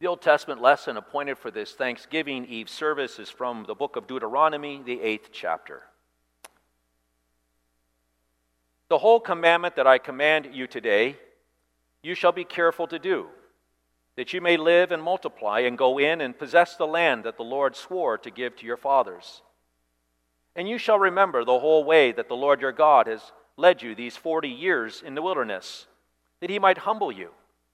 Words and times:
The 0.00 0.06
Old 0.06 0.22
Testament 0.22 0.62
lesson 0.62 0.96
appointed 0.96 1.38
for 1.38 1.50
this 1.50 1.72
Thanksgiving 1.72 2.44
Eve 2.44 2.68
service 2.68 3.18
is 3.18 3.30
from 3.30 3.64
the 3.66 3.74
book 3.74 3.96
of 3.96 4.06
Deuteronomy, 4.06 4.80
the 4.84 5.00
eighth 5.00 5.30
chapter. 5.32 5.82
The 8.88 8.98
whole 8.98 9.18
commandment 9.18 9.74
that 9.74 9.88
I 9.88 9.98
command 9.98 10.50
you 10.52 10.68
today, 10.68 11.16
you 12.00 12.14
shall 12.14 12.30
be 12.30 12.44
careful 12.44 12.86
to 12.86 12.98
do, 13.00 13.26
that 14.14 14.32
you 14.32 14.40
may 14.40 14.56
live 14.56 14.92
and 14.92 15.02
multiply 15.02 15.60
and 15.60 15.76
go 15.76 15.98
in 15.98 16.20
and 16.20 16.38
possess 16.38 16.76
the 16.76 16.86
land 16.86 17.24
that 17.24 17.36
the 17.36 17.42
Lord 17.42 17.74
swore 17.74 18.16
to 18.18 18.30
give 18.30 18.54
to 18.56 18.66
your 18.66 18.76
fathers. 18.76 19.42
And 20.54 20.68
you 20.68 20.78
shall 20.78 21.00
remember 21.00 21.44
the 21.44 21.58
whole 21.58 21.82
way 21.82 22.12
that 22.12 22.28
the 22.28 22.36
Lord 22.36 22.60
your 22.60 22.72
God 22.72 23.08
has 23.08 23.32
led 23.56 23.82
you 23.82 23.96
these 23.96 24.16
forty 24.16 24.48
years 24.48 25.02
in 25.04 25.16
the 25.16 25.22
wilderness, 25.22 25.88
that 26.38 26.50
he 26.50 26.60
might 26.60 26.78
humble 26.78 27.10
you 27.10 27.30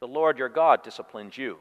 the 0.00 0.08
Lord 0.08 0.38
your 0.38 0.48
God 0.48 0.82
disciplines 0.82 1.36
you. 1.36 1.58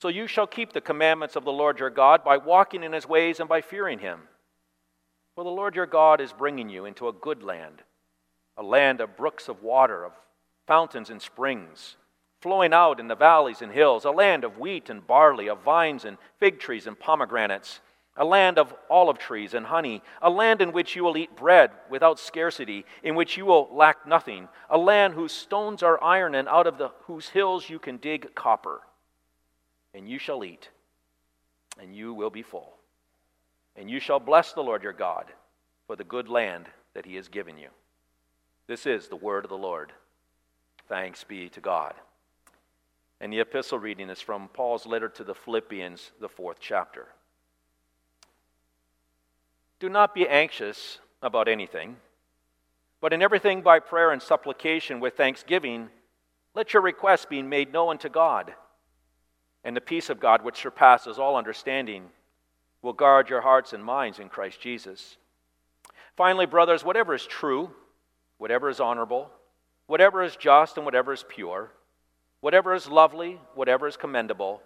So 0.00 0.08
you 0.08 0.26
shall 0.26 0.46
keep 0.46 0.72
the 0.72 0.80
commandments 0.80 1.36
of 1.36 1.44
the 1.44 1.52
Lord 1.52 1.78
your 1.78 1.90
God 1.90 2.24
by 2.24 2.38
walking 2.38 2.82
in 2.82 2.92
his 2.92 3.06
ways 3.06 3.38
and 3.38 3.48
by 3.48 3.60
fearing 3.60 3.98
him. 3.98 4.20
For 5.34 5.44
the 5.44 5.50
Lord 5.50 5.76
your 5.76 5.86
God 5.86 6.20
is 6.20 6.32
bringing 6.32 6.68
you 6.68 6.84
into 6.86 7.08
a 7.08 7.12
good 7.12 7.42
land, 7.42 7.82
a 8.56 8.62
land 8.62 9.00
of 9.00 9.16
brooks 9.16 9.48
of 9.48 9.62
water, 9.62 10.04
of 10.04 10.12
fountains 10.66 11.10
and 11.10 11.20
springs, 11.20 11.96
flowing 12.40 12.72
out 12.72 12.98
in 12.98 13.08
the 13.08 13.14
valleys 13.14 13.60
and 13.60 13.72
hills, 13.72 14.04
a 14.04 14.10
land 14.10 14.44
of 14.44 14.58
wheat 14.58 14.88
and 14.88 15.06
barley, 15.06 15.48
of 15.48 15.62
vines 15.62 16.04
and 16.04 16.16
fig 16.38 16.58
trees 16.58 16.86
and 16.86 16.98
pomegranates 16.98 17.80
a 18.16 18.24
land 18.24 18.58
of 18.58 18.74
olive 18.88 19.18
trees 19.18 19.54
and 19.54 19.66
honey, 19.66 20.02
a 20.22 20.30
land 20.30 20.62
in 20.62 20.72
which 20.72 20.94
you 20.94 21.02
will 21.02 21.16
eat 21.16 21.34
bread 21.36 21.70
without 21.90 22.20
scarcity, 22.20 22.84
in 23.02 23.14
which 23.14 23.36
you 23.36 23.44
will 23.44 23.68
lack 23.72 24.06
nothing, 24.06 24.48
a 24.70 24.78
land 24.78 25.14
whose 25.14 25.32
stones 25.32 25.82
are 25.82 26.02
iron 26.02 26.34
and 26.34 26.48
out 26.48 26.66
of 26.66 26.78
the, 26.78 26.90
whose 27.06 27.28
hills 27.30 27.68
you 27.68 27.78
can 27.78 27.96
dig 27.96 28.34
copper. 28.34 28.82
And 29.92 30.08
you 30.08 30.18
shall 30.18 30.44
eat, 30.44 30.70
and 31.80 31.94
you 31.94 32.14
will 32.14 32.30
be 32.30 32.42
full. 32.42 32.74
And 33.76 33.90
you 33.90 33.98
shall 33.98 34.20
bless 34.20 34.52
the 34.52 34.62
Lord 34.62 34.84
your 34.84 34.92
God 34.92 35.26
for 35.86 35.96
the 35.96 36.04
good 36.04 36.28
land 36.28 36.68
that 36.94 37.06
he 37.06 37.16
has 37.16 37.28
given 37.28 37.58
you. 37.58 37.68
This 38.68 38.86
is 38.86 39.08
the 39.08 39.16
word 39.16 39.44
of 39.44 39.50
the 39.50 39.56
Lord. 39.58 39.92
Thanks 40.88 41.24
be 41.24 41.48
to 41.50 41.60
God. 41.60 41.94
And 43.20 43.32
the 43.32 43.40
epistle 43.40 43.78
reading 43.78 44.10
is 44.10 44.20
from 44.20 44.48
Paul's 44.48 44.86
letter 44.86 45.08
to 45.08 45.24
the 45.24 45.34
Philippians, 45.34 46.12
the 46.20 46.28
fourth 46.28 46.58
chapter. 46.60 47.08
Do 49.84 49.90
not 49.90 50.14
be 50.14 50.26
anxious 50.26 50.98
about 51.20 51.46
anything, 51.46 51.98
but 53.02 53.12
in 53.12 53.20
everything 53.20 53.60
by 53.60 53.80
prayer 53.80 54.12
and 54.12 54.22
supplication 54.22 54.98
with 54.98 55.14
thanksgiving, 55.14 55.90
let 56.54 56.72
your 56.72 56.80
requests 56.80 57.26
be 57.26 57.42
made 57.42 57.70
known 57.70 57.98
to 57.98 58.08
God. 58.08 58.54
And 59.62 59.76
the 59.76 59.82
peace 59.82 60.08
of 60.08 60.20
God, 60.20 60.42
which 60.42 60.56
surpasses 60.56 61.18
all 61.18 61.36
understanding, 61.36 62.06
will 62.80 62.94
guard 62.94 63.28
your 63.28 63.42
hearts 63.42 63.74
and 63.74 63.84
minds 63.84 64.20
in 64.20 64.30
Christ 64.30 64.58
Jesus. 64.58 65.18
Finally, 66.16 66.46
brothers, 66.46 66.82
whatever 66.82 67.14
is 67.14 67.26
true, 67.26 67.70
whatever 68.38 68.70
is 68.70 68.80
honorable, 68.80 69.30
whatever 69.86 70.22
is 70.22 70.34
just, 70.34 70.78
and 70.78 70.86
whatever 70.86 71.12
is 71.12 71.26
pure, 71.28 71.72
whatever 72.40 72.72
is 72.72 72.88
lovely, 72.88 73.38
whatever 73.54 73.86
is 73.86 73.98
commendable, 73.98 74.62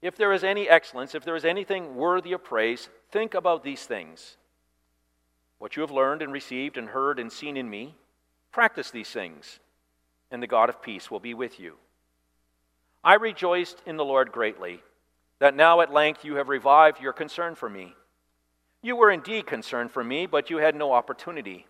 if 0.00 0.16
there 0.16 0.32
is 0.32 0.44
any 0.44 0.68
excellence, 0.68 1.14
if 1.14 1.24
there 1.24 1.36
is 1.36 1.44
anything 1.44 1.96
worthy 1.96 2.32
of 2.32 2.44
praise, 2.44 2.88
think 3.10 3.34
about 3.34 3.64
these 3.64 3.84
things. 3.84 4.36
What 5.58 5.74
you 5.74 5.82
have 5.82 5.90
learned 5.90 6.22
and 6.22 6.32
received 6.32 6.76
and 6.76 6.88
heard 6.88 7.18
and 7.18 7.32
seen 7.32 7.56
in 7.56 7.68
me, 7.68 7.96
practice 8.52 8.90
these 8.90 9.10
things, 9.10 9.58
and 10.30 10.42
the 10.42 10.46
God 10.46 10.68
of 10.68 10.80
peace 10.80 11.10
will 11.10 11.18
be 11.18 11.34
with 11.34 11.58
you. 11.58 11.74
I 13.02 13.14
rejoiced 13.14 13.82
in 13.86 13.96
the 13.96 14.04
Lord 14.04 14.30
greatly 14.30 14.82
that 15.40 15.56
now 15.56 15.80
at 15.80 15.92
length 15.92 16.24
you 16.24 16.36
have 16.36 16.48
revived 16.48 17.00
your 17.00 17.12
concern 17.12 17.54
for 17.54 17.68
me. 17.68 17.94
You 18.82 18.94
were 18.94 19.10
indeed 19.10 19.46
concerned 19.46 19.90
for 19.90 20.04
me, 20.04 20.26
but 20.26 20.50
you 20.50 20.58
had 20.58 20.76
no 20.76 20.92
opportunity. 20.92 21.66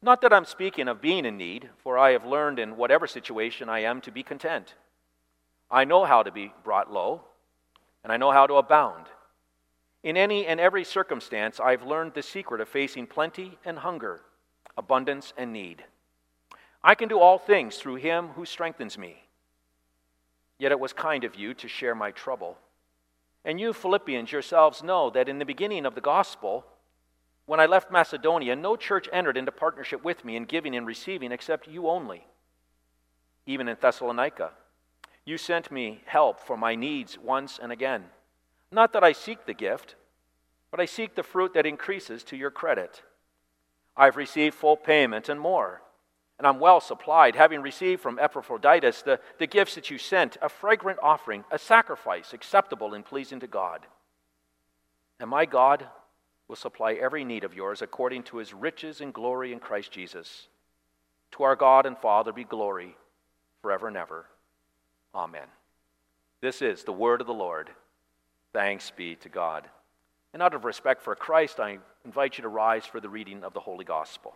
Not 0.00 0.22
that 0.22 0.32
I'm 0.32 0.44
speaking 0.46 0.88
of 0.88 1.00
being 1.00 1.26
in 1.26 1.36
need, 1.36 1.68
for 1.82 1.98
I 1.98 2.12
have 2.12 2.24
learned 2.24 2.58
in 2.58 2.76
whatever 2.76 3.06
situation 3.06 3.68
I 3.68 3.80
am 3.80 4.00
to 4.02 4.10
be 4.10 4.22
content. 4.22 4.74
I 5.70 5.84
know 5.84 6.04
how 6.04 6.22
to 6.22 6.30
be 6.30 6.52
brought 6.64 6.92
low 6.92 7.22
and 8.02 8.12
I 8.12 8.16
know 8.16 8.30
how 8.30 8.46
to 8.46 8.54
abound. 8.54 9.06
In 10.02 10.16
any 10.16 10.46
and 10.46 10.58
every 10.58 10.84
circumstance, 10.84 11.60
I've 11.60 11.84
learned 11.84 12.14
the 12.14 12.22
secret 12.22 12.60
of 12.60 12.68
facing 12.68 13.06
plenty 13.06 13.58
and 13.64 13.78
hunger, 13.78 14.20
abundance 14.76 15.32
and 15.36 15.52
need. 15.52 15.84
I 16.82 16.94
can 16.96 17.08
do 17.08 17.20
all 17.20 17.38
things 17.38 17.76
through 17.76 17.96
him 17.96 18.28
who 18.28 18.44
strengthens 18.44 18.98
me. 18.98 19.22
Yet 20.58 20.72
it 20.72 20.80
was 20.80 20.92
kind 20.92 21.24
of 21.24 21.36
you 21.36 21.54
to 21.54 21.68
share 21.68 21.94
my 21.94 22.10
trouble. 22.10 22.58
And 23.44 23.60
you, 23.60 23.72
Philippians, 23.72 24.32
yourselves 24.32 24.82
know 24.82 25.10
that 25.10 25.28
in 25.28 25.38
the 25.38 25.44
beginning 25.44 25.86
of 25.86 25.94
the 25.94 26.00
gospel, 26.00 26.64
when 27.46 27.60
I 27.60 27.66
left 27.66 27.90
Macedonia, 27.90 28.54
no 28.56 28.76
church 28.76 29.08
entered 29.12 29.36
into 29.36 29.52
partnership 29.52 30.04
with 30.04 30.24
me 30.24 30.36
in 30.36 30.44
giving 30.44 30.74
and 30.76 30.86
receiving 30.86 31.32
except 31.32 31.68
you 31.68 31.88
only. 31.88 32.24
Even 33.46 33.68
in 33.68 33.76
Thessalonica, 33.80 34.52
you 35.24 35.38
sent 35.38 35.70
me 35.70 36.02
help 36.06 36.40
for 36.40 36.56
my 36.56 36.74
needs 36.74 37.18
once 37.18 37.58
and 37.62 37.70
again. 37.70 38.04
Not 38.70 38.92
that 38.92 39.04
I 39.04 39.12
seek 39.12 39.46
the 39.46 39.54
gift, 39.54 39.94
but 40.70 40.80
I 40.80 40.86
seek 40.86 41.14
the 41.14 41.22
fruit 41.22 41.54
that 41.54 41.66
increases 41.66 42.24
to 42.24 42.36
your 42.36 42.50
credit. 42.50 43.02
I've 43.96 44.16
received 44.16 44.54
full 44.54 44.76
payment 44.76 45.28
and 45.28 45.38
more, 45.38 45.82
and 46.38 46.46
I'm 46.46 46.58
well 46.58 46.80
supplied, 46.80 47.36
having 47.36 47.60
received 47.60 48.00
from 48.00 48.18
Epaphroditus 48.18 49.02
the, 49.02 49.20
the 49.38 49.46
gifts 49.46 49.74
that 49.74 49.90
you 49.90 49.98
sent, 49.98 50.38
a 50.40 50.48
fragrant 50.48 50.98
offering, 51.02 51.44
a 51.50 51.58
sacrifice 51.58 52.32
acceptable 52.32 52.94
and 52.94 53.04
pleasing 53.04 53.40
to 53.40 53.46
God. 53.46 53.86
And 55.20 55.28
my 55.28 55.44
God 55.44 55.86
will 56.48 56.56
supply 56.56 56.94
every 56.94 57.24
need 57.24 57.44
of 57.44 57.54
yours 57.54 57.80
according 57.82 58.24
to 58.24 58.38
his 58.38 58.52
riches 58.52 59.00
and 59.00 59.14
glory 59.14 59.52
in 59.52 59.60
Christ 59.60 59.92
Jesus. 59.92 60.48
To 61.32 61.44
our 61.44 61.54
God 61.54 61.86
and 61.86 61.96
Father 61.96 62.32
be 62.32 62.44
glory 62.44 62.96
forever 63.60 63.88
and 63.88 63.96
ever. 63.96 64.26
Amen. 65.14 65.46
This 66.40 66.62
is 66.62 66.84
the 66.84 66.92
word 66.92 67.20
of 67.20 67.26
the 67.26 67.34
Lord. 67.34 67.70
Thanks 68.52 68.90
be 68.90 69.14
to 69.16 69.28
God. 69.28 69.68
And 70.32 70.42
out 70.42 70.54
of 70.54 70.64
respect 70.64 71.02
for 71.02 71.14
Christ, 71.14 71.60
I 71.60 71.78
invite 72.04 72.38
you 72.38 72.42
to 72.42 72.48
rise 72.48 72.86
for 72.86 73.00
the 73.00 73.08
reading 73.08 73.44
of 73.44 73.52
the 73.52 73.60
Holy 73.60 73.84
Gospel. 73.84 74.34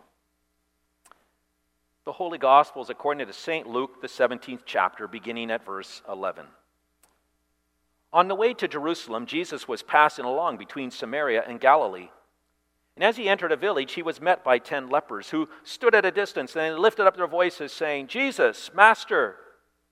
The 2.05 2.13
Holy 2.13 2.37
Gospel 2.37 2.81
is 2.81 2.89
according 2.89 3.27
to 3.27 3.33
St. 3.33 3.67
Luke, 3.67 4.01
the 4.01 4.07
17th 4.07 4.61
chapter, 4.65 5.07
beginning 5.07 5.51
at 5.51 5.65
verse 5.65 6.01
11. 6.09 6.45
On 8.13 8.27
the 8.27 8.35
way 8.35 8.53
to 8.53 8.67
Jerusalem, 8.67 9.25
Jesus 9.25 9.67
was 9.67 9.83
passing 9.83 10.23
along 10.23 10.57
between 10.57 10.91
Samaria 10.91 11.43
and 11.45 11.59
Galilee. 11.59 12.09
And 12.95 13.03
as 13.03 13.17
he 13.17 13.27
entered 13.27 13.51
a 13.51 13.57
village, 13.57 13.93
he 13.93 14.01
was 14.01 14.21
met 14.21 14.43
by 14.43 14.57
ten 14.57 14.89
lepers 14.89 15.29
who 15.29 15.49
stood 15.63 15.93
at 15.93 16.05
a 16.05 16.11
distance 16.11 16.55
and 16.55 16.79
lifted 16.79 17.05
up 17.05 17.17
their 17.17 17.27
voices, 17.27 17.73
saying, 17.73 18.07
Jesus, 18.07 18.71
Master, 18.73 19.35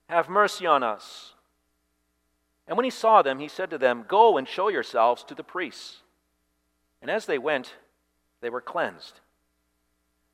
have 0.08 0.28
mercy 0.28 0.66
on 0.66 0.82
us. 0.82 1.32
And 2.68 2.76
when 2.76 2.84
he 2.84 2.90
saw 2.90 3.22
them, 3.22 3.38
he 3.38 3.48
said 3.48 3.70
to 3.70 3.78
them, 3.78 4.04
Go 4.06 4.36
and 4.36 4.48
show 4.48 4.68
yourselves 4.68 5.24
to 5.24 5.34
the 5.34 5.44
priests. 5.44 6.02
And 7.00 7.10
as 7.10 7.26
they 7.26 7.38
went, 7.38 7.74
they 8.40 8.50
were 8.50 8.60
cleansed. 8.60 9.20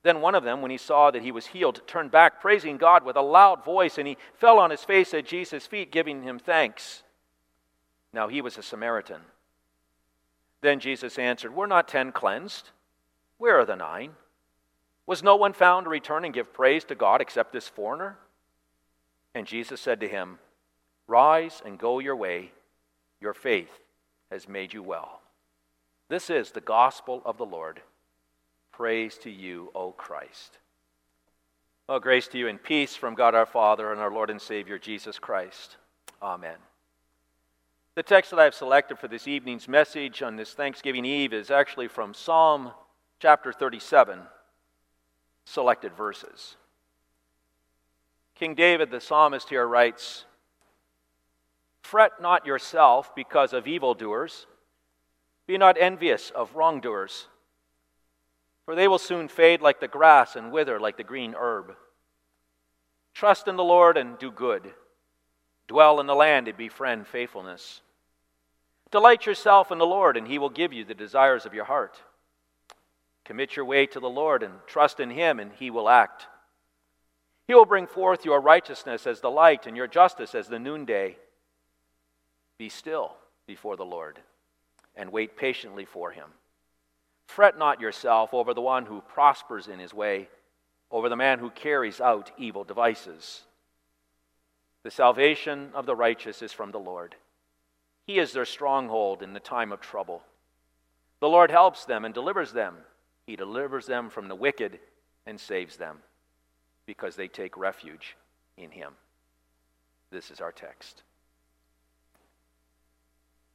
Then 0.02 0.20
one 0.20 0.34
of 0.34 0.42
them, 0.42 0.62
when 0.62 0.70
he 0.70 0.78
saw 0.78 1.10
that 1.10 1.22
he 1.22 1.30
was 1.30 1.48
healed, 1.48 1.80
turned 1.86 2.10
back, 2.10 2.40
praising 2.40 2.76
God 2.76 3.04
with 3.04 3.16
a 3.16 3.22
loud 3.22 3.64
voice, 3.64 3.98
and 3.98 4.08
he 4.08 4.16
fell 4.34 4.58
on 4.58 4.70
his 4.70 4.82
face 4.82 5.14
at 5.14 5.26
Jesus' 5.26 5.66
feet, 5.66 5.92
giving 5.92 6.22
him 6.22 6.38
thanks. 6.38 7.02
Now 8.12 8.28
he 8.28 8.40
was 8.40 8.58
a 8.58 8.62
Samaritan. 8.62 9.20
Then 10.60 10.80
Jesus 10.80 11.18
answered, 11.18 11.54
Were 11.54 11.66
not 11.66 11.88
ten 11.88 12.12
cleansed? 12.12 12.70
Where 13.38 13.58
are 13.58 13.64
the 13.64 13.76
nine? 13.76 14.12
Was 15.06 15.22
no 15.22 15.36
one 15.36 15.52
found 15.52 15.84
to 15.84 15.90
return 15.90 16.24
and 16.24 16.34
give 16.34 16.52
praise 16.52 16.84
to 16.84 16.94
God 16.94 17.20
except 17.20 17.52
this 17.52 17.68
foreigner? 17.68 18.16
And 19.34 19.46
Jesus 19.46 19.80
said 19.80 20.00
to 20.00 20.08
him, 20.08 20.38
Rise 21.06 21.62
and 21.64 21.78
go 21.78 21.98
your 21.98 22.16
way. 22.16 22.52
Your 23.20 23.34
faith 23.34 23.70
has 24.30 24.48
made 24.48 24.72
you 24.72 24.82
well. 24.82 25.20
This 26.08 26.28
is 26.28 26.50
the 26.50 26.60
gospel 26.60 27.22
of 27.24 27.38
the 27.38 27.46
Lord. 27.46 27.80
Praise 28.72 29.16
to 29.18 29.30
you, 29.30 29.70
O 29.74 29.92
Christ. 29.92 30.58
Oh, 31.88 31.98
grace 31.98 32.28
to 32.28 32.38
you 32.38 32.48
and 32.48 32.62
peace 32.62 32.96
from 32.96 33.14
God 33.14 33.34
our 33.34 33.46
Father 33.46 33.92
and 33.92 34.00
our 34.00 34.10
Lord 34.10 34.30
and 34.30 34.40
Savior 34.40 34.78
Jesus 34.78 35.18
Christ. 35.18 35.76
Amen. 36.22 36.56
The 37.94 38.02
text 38.02 38.30
that 38.30 38.40
I've 38.40 38.54
selected 38.54 38.98
for 38.98 39.08
this 39.08 39.28
evening's 39.28 39.68
message 39.68 40.22
on 40.22 40.36
this 40.36 40.54
Thanksgiving 40.54 41.04
Eve 41.04 41.34
is 41.34 41.50
actually 41.50 41.88
from 41.88 42.14
Psalm 42.14 42.72
chapter 43.20 43.52
37, 43.52 44.20
selected 45.44 45.94
verses. 45.94 46.56
King 48.42 48.56
David, 48.56 48.90
the 48.90 49.00
psalmist, 49.00 49.50
here 49.50 49.68
writes 49.68 50.24
Fret 51.80 52.20
not 52.20 52.44
yourself 52.44 53.14
because 53.14 53.52
of 53.52 53.68
evildoers, 53.68 54.48
be 55.46 55.56
not 55.56 55.78
envious 55.78 56.30
of 56.30 56.56
wrongdoers, 56.56 57.28
for 58.64 58.74
they 58.74 58.88
will 58.88 58.98
soon 58.98 59.28
fade 59.28 59.60
like 59.60 59.78
the 59.78 59.86
grass 59.86 60.34
and 60.34 60.50
wither 60.50 60.80
like 60.80 60.96
the 60.96 61.04
green 61.04 61.36
herb. 61.38 61.76
Trust 63.14 63.46
in 63.46 63.54
the 63.54 63.62
Lord 63.62 63.96
and 63.96 64.18
do 64.18 64.32
good. 64.32 64.72
Dwell 65.68 66.00
in 66.00 66.08
the 66.08 66.16
land 66.16 66.48
and 66.48 66.58
befriend 66.58 67.06
faithfulness. 67.06 67.80
Delight 68.90 69.24
yourself 69.24 69.70
in 69.70 69.78
the 69.78 69.86
Lord, 69.86 70.16
and 70.16 70.26
he 70.26 70.40
will 70.40 70.50
give 70.50 70.72
you 70.72 70.84
the 70.84 70.94
desires 70.94 71.46
of 71.46 71.54
your 71.54 71.66
heart. 71.66 72.02
Commit 73.24 73.54
your 73.54 73.66
way 73.66 73.86
to 73.86 74.00
the 74.00 74.10
Lord 74.10 74.42
and 74.42 74.54
trust 74.66 74.98
in 74.98 75.10
him, 75.10 75.38
and 75.38 75.52
he 75.52 75.70
will 75.70 75.88
act. 75.88 76.26
He 77.46 77.54
will 77.54 77.64
bring 77.64 77.86
forth 77.86 78.24
your 78.24 78.40
righteousness 78.40 79.06
as 79.06 79.20
the 79.20 79.30
light 79.30 79.66
and 79.66 79.76
your 79.76 79.88
justice 79.88 80.34
as 80.34 80.48
the 80.48 80.58
noonday. 80.58 81.16
Be 82.58 82.68
still 82.68 83.16
before 83.46 83.76
the 83.76 83.84
Lord 83.84 84.20
and 84.94 85.10
wait 85.10 85.36
patiently 85.36 85.84
for 85.84 86.12
him. 86.12 86.28
Fret 87.26 87.58
not 87.58 87.80
yourself 87.80 88.34
over 88.34 88.54
the 88.54 88.60
one 88.60 88.86
who 88.86 89.00
prospers 89.00 89.68
in 89.68 89.78
his 89.78 89.94
way, 89.94 90.28
over 90.90 91.08
the 91.08 91.16
man 91.16 91.38
who 91.38 91.50
carries 91.50 92.00
out 92.00 92.30
evil 92.36 92.62
devices. 92.62 93.42
The 94.82 94.90
salvation 94.90 95.70
of 95.74 95.86
the 95.86 95.96
righteous 95.96 96.42
is 96.42 96.52
from 96.52 96.72
the 96.72 96.78
Lord. 96.78 97.16
He 98.06 98.18
is 98.18 98.32
their 98.32 98.44
stronghold 98.44 99.22
in 99.22 99.32
the 99.32 99.40
time 99.40 99.72
of 99.72 99.80
trouble. 99.80 100.22
The 101.20 101.28
Lord 101.28 101.50
helps 101.50 101.84
them 101.84 102.04
and 102.04 102.12
delivers 102.12 102.52
them. 102.52 102.76
He 103.26 103.36
delivers 103.36 103.86
them 103.86 104.10
from 104.10 104.28
the 104.28 104.34
wicked 104.34 104.78
and 105.24 105.40
saves 105.40 105.76
them 105.76 105.98
because 106.86 107.16
they 107.16 107.28
take 107.28 107.56
refuge 107.56 108.16
in 108.56 108.70
Him. 108.70 108.92
This 110.10 110.30
is 110.30 110.40
our 110.40 110.52
text. 110.52 111.02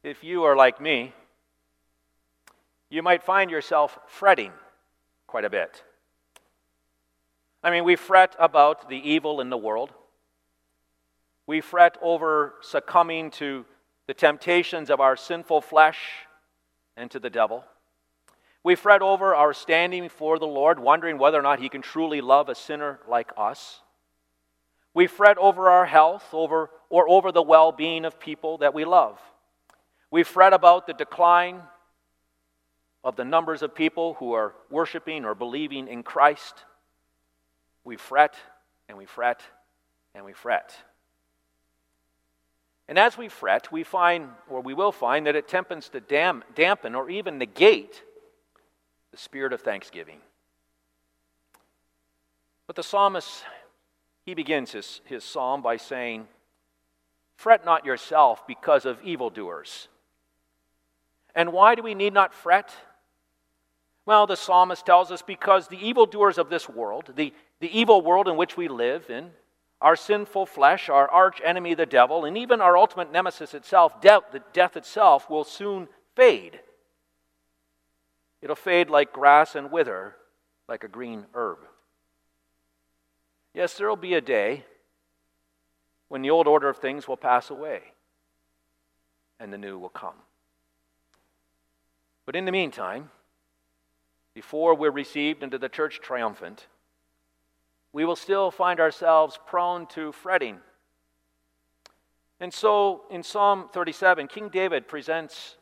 If 0.02 0.24
you 0.24 0.44
are 0.44 0.56
like 0.56 0.80
me, 0.80 1.12
you 2.90 3.02
might 3.02 3.22
find 3.22 3.50
yourself 3.50 3.98
fretting 4.06 4.52
quite 5.26 5.44
a 5.44 5.50
bit. 5.50 5.82
I 7.62 7.70
mean, 7.70 7.84
we 7.84 7.96
fret 7.96 8.34
about 8.38 8.88
the 8.88 8.96
evil 8.96 9.40
in 9.40 9.50
the 9.50 9.56
world. 9.56 9.92
We 11.46 11.60
fret 11.60 11.96
over 12.00 12.54
succumbing 12.60 13.32
to 13.32 13.64
the 14.06 14.14
temptations 14.14 14.90
of 14.90 15.00
our 15.00 15.16
sinful 15.16 15.60
flesh 15.60 15.98
and 16.96 17.10
to 17.10 17.18
the 17.18 17.30
devil. 17.30 17.64
We 18.68 18.74
fret 18.74 19.00
over 19.00 19.34
our 19.34 19.54
standing 19.54 20.02
before 20.02 20.38
the 20.38 20.46
Lord, 20.46 20.78
wondering 20.78 21.16
whether 21.16 21.38
or 21.38 21.42
not 21.42 21.58
He 21.58 21.70
can 21.70 21.80
truly 21.80 22.20
love 22.20 22.50
a 22.50 22.54
sinner 22.54 23.00
like 23.08 23.32
us. 23.34 23.80
We 24.92 25.06
fret 25.06 25.38
over 25.38 25.70
our 25.70 25.86
health 25.86 26.22
over, 26.34 26.68
or 26.90 27.08
over 27.08 27.32
the 27.32 27.40
well 27.40 27.72
being 27.72 28.04
of 28.04 28.20
people 28.20 28.58
that 28.58 28.74
we 28.74 28.84
love. 28.84 29.18
We 30.10 30.22
fret 30.22 30.52
about 30.52 30.86
the 30.86 30.92
decline 30.92 31.62
of 33.02 33.16
the 33.16 33.24
numbers 33.24 33.62
of 33.62 33.74
people 33.74 34.12
who 34.18 34.34
are 34.34 34.52
worshiping 34.68 35.24
or 35.24 35.34
believing 35.34 35.88
in 35.88 36.02
Christ. 36.02 36.62
We 37.84 37.96
fret 37.96 38.34
and 38.86 38.98
we 38.98 39.06
fret 39.06 39.40
and 40.14 40.26
we 40.26 40.34
fret. 40.34 40.76
And 42.86 42.98
as 42.98 43.16
we 43.16 43.30
fret, 43.30 43.72
we 43.72 43.82
find, 43.82 44.28
or 44.46 44.60
we 44.60 44.74
will 44.74 44.92
find, 44.92 45.26
that 45.26 45.36
it 45.36 45.48
tempts 45.48 45.88
to 45.88 46.00
dam- 46.00 46.44
dampen 46.54 46.94
or 46.94 47.08
even 47.08 47.38
negate 47.38 48.02
the 49.18 49.24
spirit 49.24 49.52
of 49.52 49.60
thanksgiving. 49.60 50.20
But 52.68 52.76
the 52.76 52.84
psalmist, 52.84 53.42
he 54.24 54.34
begins 54.34 54.70
his, 54.70 55.00
his 55.06 55.24
psalm 55.24 55.60
by 55.60 55.76
saying, 55.76 56.28
Fret 57.34 57.64
not 57.64 57.84
yourself 57.84 58.46
because 58.46 58.84
of 58.84 59.02
evildoers. 59.02 59.88
And 61.34 61.52
why 61.52 61.74
do 61.74 61.82
we 61.82 61.94
need 61.94 62.12
not 62.12 62.32
fret? 62.32 62.72
Well, 64.06 64.28
the 64.28 64.36
psalmist 64.36 64.86
tells 64.86 65.10
us 65.10 65.22
because 65.22 65.66
the 65.66 65.84
evildoers 65.84 66.38
of 66.38 66.48
this 66.48 66.68
world, 66.68 67.12
the, 67.16 67.34
the 67.58 67.76
evil 67.76 68.00
world 68.02 68.28
in 68.28 68.36
which 68.36 68.56
we 68.56 68.68
live 68.68 69.10
in, 69.10 69.30
our 69.80 69.96
sinful 69.96 70.46
flesh, 70.46 70.88
our 70.88 71.08
arch 71.08 71.40
enemy, 71.44 71.74
the 71.74 71.86
devil, 71.86 72.24
and 72.24 72.38
even 72.38 72.60
our 72.60 72.76
ultimate 72.76 73.10
nemesis 73.10 73.52
itself, 73.52 74.00
death, 74.00 74.22
the 74.32 74.42
death 74.52 74.76
itself, 74.76 75.28
will 75.28 75.44
soon 75.44 75.88
fade. 76.14 76.60
It'll 78.40 78.56
fade 78.56 78.88
like 78.88 79.12
grass 79.12 79.54
and 79.54 79.70
wither 79.70 80.14
like 80.68 80.84
a 80.84 80.88
green 80.88 81.26
herb. 81.34 81.58
Yes, 83.54 83.74
there 83.74 83.88
will 83.88 83.96
be 83.96 84.14
a 84.14 84.20
day 84.20 84.64
when 86.08 86.22
the 86.22 86.30
old 86.30 86.46
order 86.46 86.68
of 86.68 86.78
things 86.78 87.08
will 87.08 87.16
pass 87.16 87.50
away 87.50 87.80
and 89.40 89.52
the 89.52 89.58
new 89.58 89.78
will 89.78 89.88
come. 89.88 90.14
But 92.26 92.36
in 92.36 92.44
the 92.44 92.52
meantime, 92.52 93.10
before 94.34 94.74
we're 94.74 94.90
received 94.90 95.42
into 95.42 95.58
the 95.58 95.68
church 95.68 96.00
triumphant, 96.00 96.66
we 97.92 98.04
will 98.04 98.16
still 98.16 98.50
find 98.50 98.78
ourselves 98.78 99.38
prone 99.46 99.86
to 99.86 100.12
fretting. 100.12 100.58
And 102.38 102.52
so 102.52 103.02
in 103.10 103.22
Psalm 103.22 103.68
37, 103.72 104.28
King 104.28 104.48
David 104.48 104.86
presents 104.86 105.56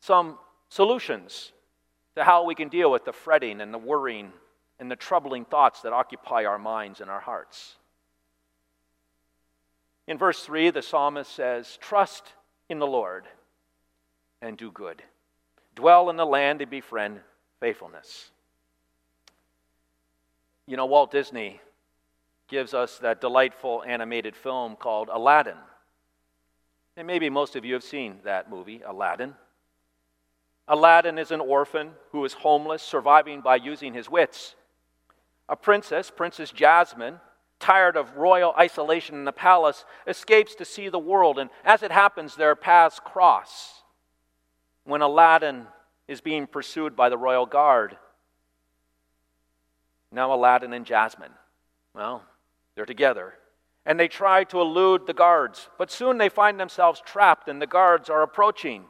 some 0.00 0.38
solutions 0.68 1.52
to 2.16 2.24
how 2.24 2.44
we 2.44 2.54
can 2.54 2.68
deal 2.68 2.90
with 2.90 3.04
the 3.04 3.12
fretting 3.12 3.60
and 3.60 3.72
the 3.72 3.78
worrying 3.78 4.32
and 4.80 4.90
the 4.90 4.96
troubling 4.96 5.44
thoughts 5.44 5.82
that 5.82 5.92
occupy 5.92 6.44
our 6.44 6.58
minds 6.58 7.00
and 7.00 7.10
our 7.10 7.20
hearts. 7.20 7.76
In 10.06 10.16
verse 10.18 10.42
3, 10.42 10.70
the 10.70 10.82
psalmist 10.82 11.30
says, 11.30 11.78
Trust 11.80 12.32
in 12.68 12.78
the 12.78 12.86
Lord 12.86 13.24
and 14.40 14.56
do 14.56 14.70
good. 14.70 15.02
Dwell 15.74 16.10
in 16.10 16.16
the 16.16 16.26
land 16.26 16.62
and 16.62 16.70
befriend 16.70 17.20
faithfulness. 17.60 18.30
You 20.66 20.76
know, 20.76 20.86
Walt 20.86 21.10
Disney 21.10 21.60
gives 22.48 22.74
us 22.74 22.98
that 22.98 23.20
delightful 23.20 23.84
animated 23.86 24.34
film 24.34 24.76
called 24.76 25.08
Aladdin. 25.12 25.56
And 26.96 27.06
maybe 27.06 27.30
most 27.30 27.54
of 27.56 27.64
you 27.64 27.74
have 27.74 27.84
seen 27.84 28.18
that 28.24 28.50
movie, 28.50 28.82
Aladdin. 28.84 29.34
Aladdin 30.68 31.18
is 31.18 31.30
an 31.30 31.40
orphan 31.40 31.92
who 32.12 32.24
is 32.24 32.34
homeless, 32.34 32.82
surviving 32.82 33.40
by 33.40 33.56
using 33.56 33.94
his 33.94 34.10
wits. 34.10 34.54
A 35.48 35.56
princess, 35.56 36.10
Princess 36.10 36.50
Jasmine, 36.50 37.20
tired 37.58 37.96
of 37.96 38.16
royal 38.16 38.52
isolation 38.58 39.14
in 39.16 39.24
the 39.24 39.32
palace, 39.32 39.84
escapes 40.06 40.54
to 40.56 40.64
see 40.64 40.88
the 40.88 40.98
world, 40.98 41.38
and 41.38 41.48
as 41.64 41.82
it 41.82 41.90
happens, 41.90 42.36
their 42.36 42.54
paths 42.54 43.00
cross. 43.02 43.82
When 44.84 45.00
Aladdin 45.00 45.66
is 46.06 46.20
being 46.20 46.46
pursued 46.46 46.94
by 46.94 47.08
the 47.08 47.18
royal 47.18 47.46
guard, 47.46 47.96
now 50.12 50.32
Aladdin 50.32 50.72
and 50.72 50.86
Jasmine, 50.86 51.32
well, 51.94 52.22
they're 52.74 52.86
together. 52.86 53.34
And 53.84 53.98
they 53.98 54.08
try 54.08 54.44
to 54.44 54.60
elude 54.60 55.06
the 55.06 55.14
guards, 55.14 55.70
but 55.78 55.90
soon 55.90 56.18
they 56.18 56.28
find 56.28 56.60
themselves 56.60 57.02
trapped, 57.04 57.48
and 57.48 57.60
the 57.60 57.66
guards 57.66 58.10
are 58.10 58.22
approaching. 58.22 58.84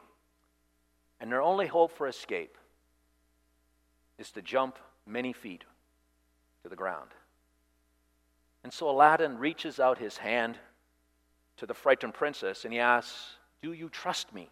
And 1.19 1.31
their 1.31 1.41
only 1.41 1.67
hope 1.67 1.91
for 1.91 2.07
escape 2.07 2.57
is 4.17 4.31
to 4.31 4.41
jump 4.41 4.77
many 5.05 5.33
feet 5.33 5.63
to 6.63 6.69
the 6.69 6.75
ground. 6.75 7.11
And 8.63 8.71
so 8.73 8.89
Aladdin 8.89 9.37
reaches 9.37 9.79
out 9.79 9.97
his 9.97 10.17
hand 10.17 10.57
to 11.57 11.65
the 11.65 11.73
frightened 11.73 12.13
princess 12.13 12.65
and 12.65 12.73
he 12.73 12.79
asks, 12.79 13.37
Do 13.61 13.73
you 13.73 13.89
trust 13.89 14.33
me? 14.33 14.49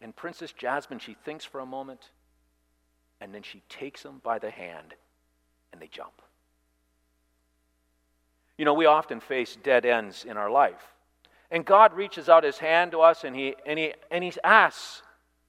And 0.00 0.14
Princess 0.14 0.52
Jasmine, 0.52 0.98
she 0.98 1.14
thinks 1.24 1.44
for 1.44 1.60
a 1.60 1.66
moment 1.66 2.10
and 3.20 3.34
then 3.34 3.42
she 3.42 3.62
takes 3.68 4.04
him 4.04 4.20
by 4.22 4.38
the 4.38 4.50
hand 4.50 4.94
and 5.72 5.80
they 5.80 5.88
jump. 5.88 6.22
You 8.58 8.64
know, 8.64 8.74
we 8.74 8.86
often 8.86 9.20
face 9.20 9.56
dead 9.62 9.84
ends 9.84 10.24
in 10.24 10.36
our 10.36 10.50
life. 10.50 10.94
And 11.50 11.64
God 11.64 11.94
reaches 11.94 12.28
out 12.28 12.44
his 12.44 12.58
hand 12.58 12.90
to 12.92 13.00
us 13.00 13.24
and 13.24 13.34
he, 13.36 13.54
and 13.64 13.78
he, 13.78 13.94
and 14.10 14.24
he 14.24 14.32
asks, 14.42 15.02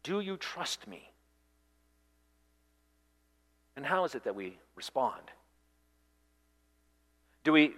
Do 0.03 0.19
you 0.19 0.37
trust 0.37 0.87
me? 0.87 1.09
And 3.75 3.85
how 3.85 4.05
is 4.05 4.15
it 4.15 4.23
that 4.23 4.35
we 4.35 4.57
respond? 4.75 5.21
Do 7.43 7.51
we 7.51 7.73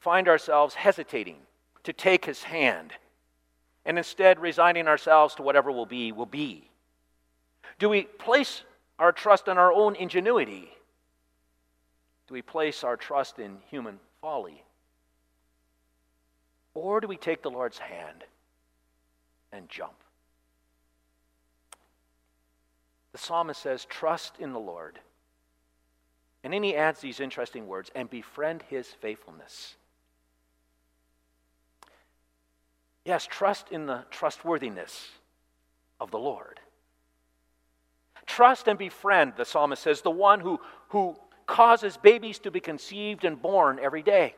find 0.00 0.28
ourselves 0.28 0.74
hesitating 0.74 1.36
to 1.84 1.92
take 1.92 2.24
his 2.24 2.42
hand 2.42 2.92
and 3.84 3.98
instead 3.98 4.40
resigning 4.40 4.88
ourselves 4.88 5.34
to 5.36 5.42
whatever 5.42 5.70
will 5.70 5.86
be, 5.86 6.10
will 6.12 6.26
be? 6.26 6.68
Do 7.78 7.88
we 7.88 8.02
place 8.02 8.62
our 8.98 9.12
trust 9.12 9.48
in 9.48 9.58
our 9.58 9.72
own 9.72 9.94
ingenuity? 9.94 10.70
Do 12.26 12.34
we 12.34 12.42
place 12.42 12.82
our 12.82 12.96
trust 12.96 13.38
in 13.38 13.58
human 13.70 14.00
folly? 14.20 14.64
Or 16.76 17.00
do 17.00 17.08
we 17.08 17.16
take 17.16 17.42
the 17.42 17.50
Lord's 17.50 17.78
hand 17.78 18.22
and 19.50 19.66
jump. 19.70 19.94
The 23.12 23.18
psalmist 23.18 23.62
says, 23.62 23.86
Trust 23.86 24.34
in 24.38 24.52
the 24.52 24.60
Lord. 24.60 24.98
And 26.44 26.52
then 26.52 26.62
he 26.62 26.76
adds 26.76 27.00
these 27.00 27.18
interesting 27.18 27.66
words 27.66 27.90
and 27.94 28.10
befriend 28.10 28.62
his 28.68 28.88
faithfulness. 28.88 29.76
Yes, 33.06 33.26
trust 33.26 33.72
in 33.72 33.86
the 33.86 34.04
trustworthiness 34.10 35.08
of 35.98 36.10
the 36.10 36.18
Lord. 36.18 36.60
Trust 38.26 38.68
and 38.68 38.78
befriend, 38.78 39.32
the 39.38 39.46
psalmist 39.46 39.82
says, 39.82 40.02
the 40.02 40.10
one 40.10 40.40
who, 40.40 40.60
who 40.90 41.16
causes 41.46 41.96
babies 41.96 42.38
to 42.40 42.50
be 42.50 42.60
conceived 42.60 43.24
and 43.24 43.40
born 43.40 43.78
every 43.80 44.02
day. 44.02 44.34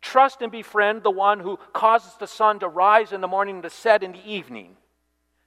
Trust 0.00 0.42
and 0.42 0.52
befriend 0.52 1.02
the 1.02 1.10
one 1.10 1.40
who 1.40 1.58
causes 1.72 2.14
the 2.18 2.26
sun 2.26 2.60
to 2.60 2.68
rise 2.68 3.12
in 3.12 3.20
the 3.20 3.28
morning 3.28 3.56
and 3.56 3.62
to 3.64 3.70
set 3.70 4.02
in 4.02 4.12
the 4.12 4.30
evening. 4.30 4.76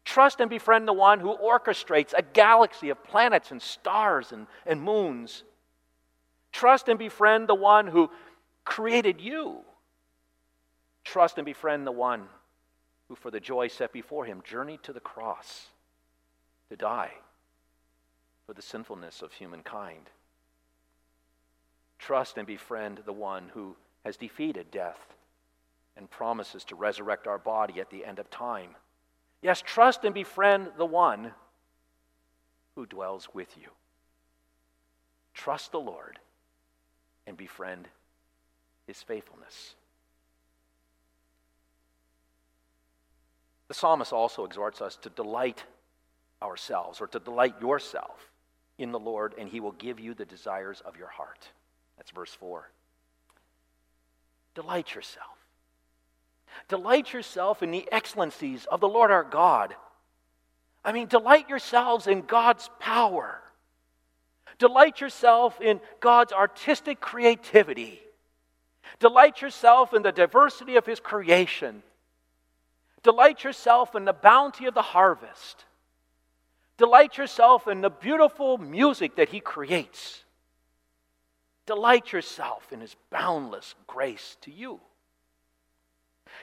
Trust 0.03 0.39
and 0.39 0.50
befriend 0.50 0.88
the 0.88 0.93
one 0.93 1.20
who 1.20 1.36
orchestrates 1.38 2.13
a 2.15 2.22
galaxy 2.22 2.89
of 2.89 3.03
planets 3.03 3.51
and 3.51 3.62
stars 3.62 4.31
and, 4.31 4.48
and 4.65 4.81
moons. 4.81 5.43
Trust 6.51 6.89
and 6.89 7.00
befriend 7.00 7.48
the 7.48 7.55
one 7.55 7.88
who 7.88 8.10
created 8.65 9.22
you. 9.22 9.62
Trust 11.03 11.38
and 11.38 11.46
befriend 11.46 11.88
the 11.88 11.91
one 11.91 12.27
who, 13.08 13.15
for 13.15 13.31
the 13.31 13.39
joy 13.39 13.67
set 13.67 13.91
before 13.93 14.25
him, 14.25 14.41
journeyed 14.43 14.84
to 14.84 14.93
the 14.93 15.00
cross 15.00 15.67
to 16.70 16.75
die 16.75 17.12
for 18.46 18.53
the 18.53 18.62
sinfulness 18.62 19.22
of 19.22 19.31
humankind. 19.31 20.10
Trust 22.00 22.38
and 22.38 22.48
befriend 22.48 23.01
the 23.05 23.13
one 23.13 23.50
who 23.53 23.75
has 24.05 24.17
defeated 24.17 24.72
death 24.72 25.00
and 25.98 26.10
promises 26.10 26.63
to 26.65 26.75
resurrect 26.75 27.27
our 27.27 27.38
body 27.38 27.79
at 27.79 27.89
the 27.89 28.05
end 28.05 28.20
of 28.20 28.29
time. 28.29 28.75
Yes, 29.41 29.62
trust 29.62 30.03
and 30.03 30.13
befriend 30.13 30.72
the 30.77 30.86
one 30.86 31.31
who 32.75 32.86
dwells 32.86 33.27
with 33.34 33.55
you. 33.58 33.67
Trust 35.34 35.72
the 35.72 35.79
Lord 35.79 36.20
and 37.27 37.38
befriend 37.38 37.88
his 38.88 39.01
faithfulness. 39.01 39.75
The 43.67 43.74
psalmist 43.74 44.12
also 44.12 44.43
exhorts 44.43 44.81
us 44.81 44.98
to 44.98 45.10
delight 45.10 45.63
ourselves 46.41 47.00
or 47.00 47.08
to 47.08 47.20
delight 47.20 47.55
yourself 47.62 48.31
in 48.77 48.91
the 48.91 49.00
Lord, 49.00 49.34
and 49.38 49.48
he 49.48 49.60
will 49.60 49.72
give 49.74 50.00
you 50.00 50.13
the 50.13 50.25
desires 50.25 50.81
of 50.81 50.98
your 50.98 51.08
heart. 51.08 51.48
That's 51.98 52.12
verse 52.12 52.34
4. 52.34 52.70
Delight 54.55 54.93
yourself. 54.93 55.27
Delight 56.67 57.13
yourself 57.13 57.63
in 57.63 57.72
the 57.72 57.88
excellencies 57.91 58.65
of 58.65 58.79
the 58.79 58.88
Lord 58.88 59.12
our 59.12 59.24
God. 59.24 59.75
I 60.84 60.91
mean, 60.91 61.08
delight 61.08 61.50
yourselves 61.50 62.08
in 62.08 62.22
God's 62.22 62.70
power. 62.79 63.41
Delight 64.58 65.01
yourself 65.01 65.60
in 65.62 65.79
God's 66.00 66.34
artistic 66.34 67.00
creativity. 67.00 68.01
Delight 69.00 69.41
yourself 69.41 69.93
in 69.93 70.01
the 70.01 70.12
diversity 70.12 70.75
of 70.75 70.86
His 70.86 71.00
creation. 71.00 71.84
Delight 73.03 73.43
yourself 73.43 73.96
in 73.96 74.05
the 74.05 74.13
bounty 74.13 74.65
of 74.65 74.74
the 74.74 74.81
harvest. 74.81 75.65
Delight 76.77 77.17
yourself 77.17 77.67
in 77.67 77.81
the 77.81 77.89
beautiful 77.89 78.58
music 78.58 79.15
that 79.15 79.29
He 79.29 79.39
creates. 79.39 80.24
Delight 81.72 82.12
yourself 82.12 82.74
in 82.74 82.82
His 82.82 82.98
boundless 83.12 83.75
grace 83.88 84.36
to 84.42 84.51
you. 84.51 84.82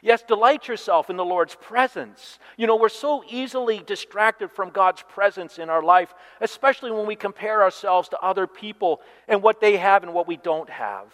Yes, 0.00 0.22
delight 0.22 0.68
yourself 0.68 1.10
in 1.10 1.18
the 1.18 1.24
Lord's 1.24 1.54
presence. 1.54 2.38
You 2.56 2.66
know, 2.66 2.76
we're 2.76 2.88
so 2.88 3.22
easily 3.28 3.82
distracted 3.84 4.50
from 4.50 4.70
God's 4.70 5.02
presence 5.02 5.58
in 5.58 5.68
our 5.68 5.82
life, 5.82 6.14
especially 6.40 6.90
when 6.92 7.06
we 7.06 7.14
compare 7.14 7.62
ourselves 7.62 8.08
to 8.08 8.20
other 8.20 8.46
people 8.46 9.02
and 9.28 9.42
what 9.42 9.60
they 9.60 9.76
have 9.76 10.02
and 10.02 10.14
what 10.14 10.26
we 10.26 10.38
don't 10.38 10.70
have. 10.70 11.12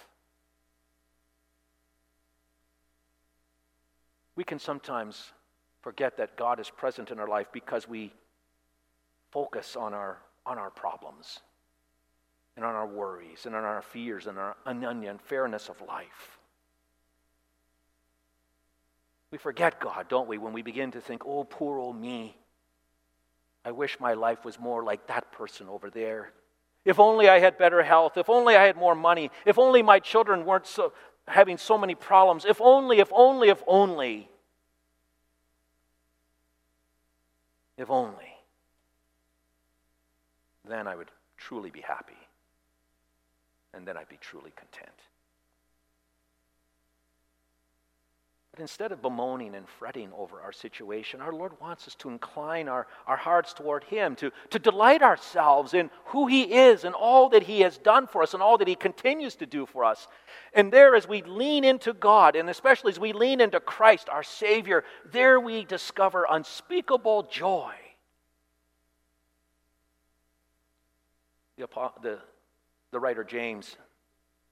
We 4.37 4.45
can 4.45 4.61
sometimes 4.61 5.33
forget 5.83 6.19
that 6.19 6.37
God 6.37 6.61
is 6.61 6.71
present 6.71 7.11
in 7.11 7.19
our 7.19 7.27
life 7.27 7.49
because 7.53 7.89
we 7.89 8.13
focus 9.33 9.75
on 9.75 9.93
our, 9.93 10.19
on 10.47 10.57
our 10.57 10.71
problems 10.71 11.41
and 12.57 12.65
on 12.65 12.75
our 12.75 12.87
worries 12.87 13.47
and 13.47 13.55
on 13.55 13.65
our 13.65 13.83
fears 13.83 14.27
and 14.27 14.39
on 14.39 14.55
our 14.67 15.07
unfairness 15.09 15.69
of 15.69 15.81
life. 15.83 16.39
We 19.31 19.39
forget 19.39 19.81
God, 19.81 20.09
don't 20.09 20.29
we, 20.29 20.39
when 20.39 20.53
we 20.53 20.63
begin 20.63 20.93
to 20.93 21.01
think, 21.01 21.27
oh, 21.27 21.45
poor 21.45 21.79
old 21.79 22.01
me. 22.01 22.37
I 23.65 23.73
wish 23.73 23.99
my 23.99 24.15
life 24.15 24.45
was 24.45 24.61
more 24.61 24.85
like 24.85 25.09
that 25.09 25.33
person 25.33 25.69
over 25.69 25.91
there. 25.91 26.31
If 26.85 27.01
only 27.01 27.29
I 27.29 27.39
had 27.39 27.57
better 27.57 27.83
health. 27.83 28.17
If 28.17 28.29
only 28.29 28.57
I 28.57 28.65
had 28.65 28.77
more 28.77 28.95
money. 28.95 29.31
If 29.47 29.59
only 29.59 29.83
my 29.83 29.99
children 29.99 30.45
weren't 30.45 30.67
so, 30.67 30.93
having 31.27 31.57
so 31.57 31.79
many 31.79 31.95
problems. 31.95 32.45
If 32.45 32.61
only, 32.61 32.99
if 32.99 33.09
only, 33.13 33.49
if 33.49 33.63
only. 33.67 34.29
If 37.79 37.91
only. 37.91 38.37
Then 40.69 40.87
I 40.87 40.95
would 40.95 41.11
truly 41.37 41.71
be 41.71 41.81
happy. 41.81 42.15
And 43.75 43.87
then 43.87 43.97
I'd 43.97 44.09
be 44.09 44.19
truly 44.21 44.53
content. 44.57 44.93
But 48.55 48.61
instead 48.61 48.93
of 48.93 49.03
bemoaning 49.03 49.57
and 49.57 49.69
fretting 49.69 50.13
over 50.17 50.41
our 50.41 50.53
situation, 50.53 51.21
our 51.21 51.33
Lord 51.33 51.61
wants 51.61 51.89
us 51.89 51.97
to 51.97 52.09
incline 52.09 52.69
our, 52.69 52.87
our 53.05 53.17
hearts 53.17 53.53
toward 53.53 53.83
Him, 53.83 54.15
to, 54.15 54.31
to 54.51 54.61
delight 54.61 55.03
ourselves 55.03 55.75
in 55.75 55.91
who 56.05 56.29
He 56.29 56.43
is 56.43 56.85
and 56.85 56.95
all 56.95 57.31
that 57.31 57.43
He 57.43 57.63
has 57.63 57.79
done 57.79 58.07
for 58.07 58.23
us 58.23 58.33
and 58.33 58.41
all 58.41 58.57
that 58.59 58.69
He 58.69 58.77
continues 58.77 59.35
to 59.37 59.47
do 59.47 59.67
for 59.67 59.85
us. 59.85 60.07
And 60.53 60.73
there, 60.73 60.95
as 60.95 61.09
we 61.09 61.23
lean 61.23 61.65
into 61.65 61.93
God, 61.93 62.37
and 62.37 62.49
especially 62.49 62.93
as 62.93 63.01
we 63.01 63.13
lean 63.13 63.41
into 63.41 63.59
Christ, 63.59 64.09
our 64.09 64.23
Savior, 64.23 64.85
there 65.11 65.41
we 65.41 65.65
discover 65.65 66.25
unspeakable 66.31 67.25
joy. 67.25 67.75
The, 71.57 71.67
the, 72.03 72.19
the 72.95 73.01
writer 73.01 73.25
James 73.25 73.77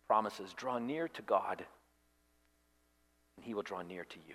promises 0.09 0.53
draw 0.53 0.77
near 0.77 1.07
to 1.07 1.23
God 1.23 1.65
and 3.37 3.47
he 3.47 3.55
will 3.55 3.63
draw 3.63 3.83
near 3.83 4.05
to 4.05 4.19
you. 4.29 4.35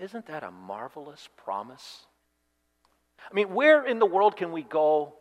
Isn't 0.00 0.26
that 0.26 0.42
a 0.42 0.50
marvelous 0.50 1.28
promise? 1.36 2.06
I 3.30 3.32
mean, 3.32 3.54
where 3.54 3.86
in 3.86 4.00
the 4.00 4.06
world 4.06 4.36
can 4.36 4.50
we 4.50 4.64
go 4.64 5.14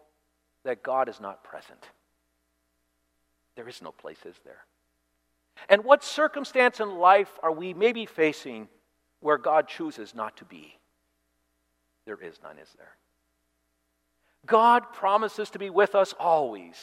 that 0.63 0.81
God 0.81 1.09
is 1.09 1.21
not 1.21 1.43
present? 1.43 1.89
There 3.55 3.69
is 3.69 3.79
no 3.83 3.91
place, 3.91 4.25
is 4.25 4.39
there? 4.43 4.65
And 5.69 5.83
what 5.83 6.03
circumstance 6.03 6.79
in 6.79 6.97
life 6.97 7.37
are 7.43 7.51
we 7.51 7.75
maybe 7.75 8.07
facing 8.07 8.67
where 9.19 9.37
God 9.37 9.67
chooses 9.67 10.15
not 10.15 10.37
to 10.37 10.45
be? 10.45 10.79
There 12.05 12.19
is 12.19 12.39
none, 12.41 12.57
is 12.57 12.69
there? 12.79 12.95
God 14.45 14.91
promises 14.93 15.49
to 15.51 15.59
be 15.59 15.69
with 15.69 15.95
us 15.95 16.13
always. 16.19 16.75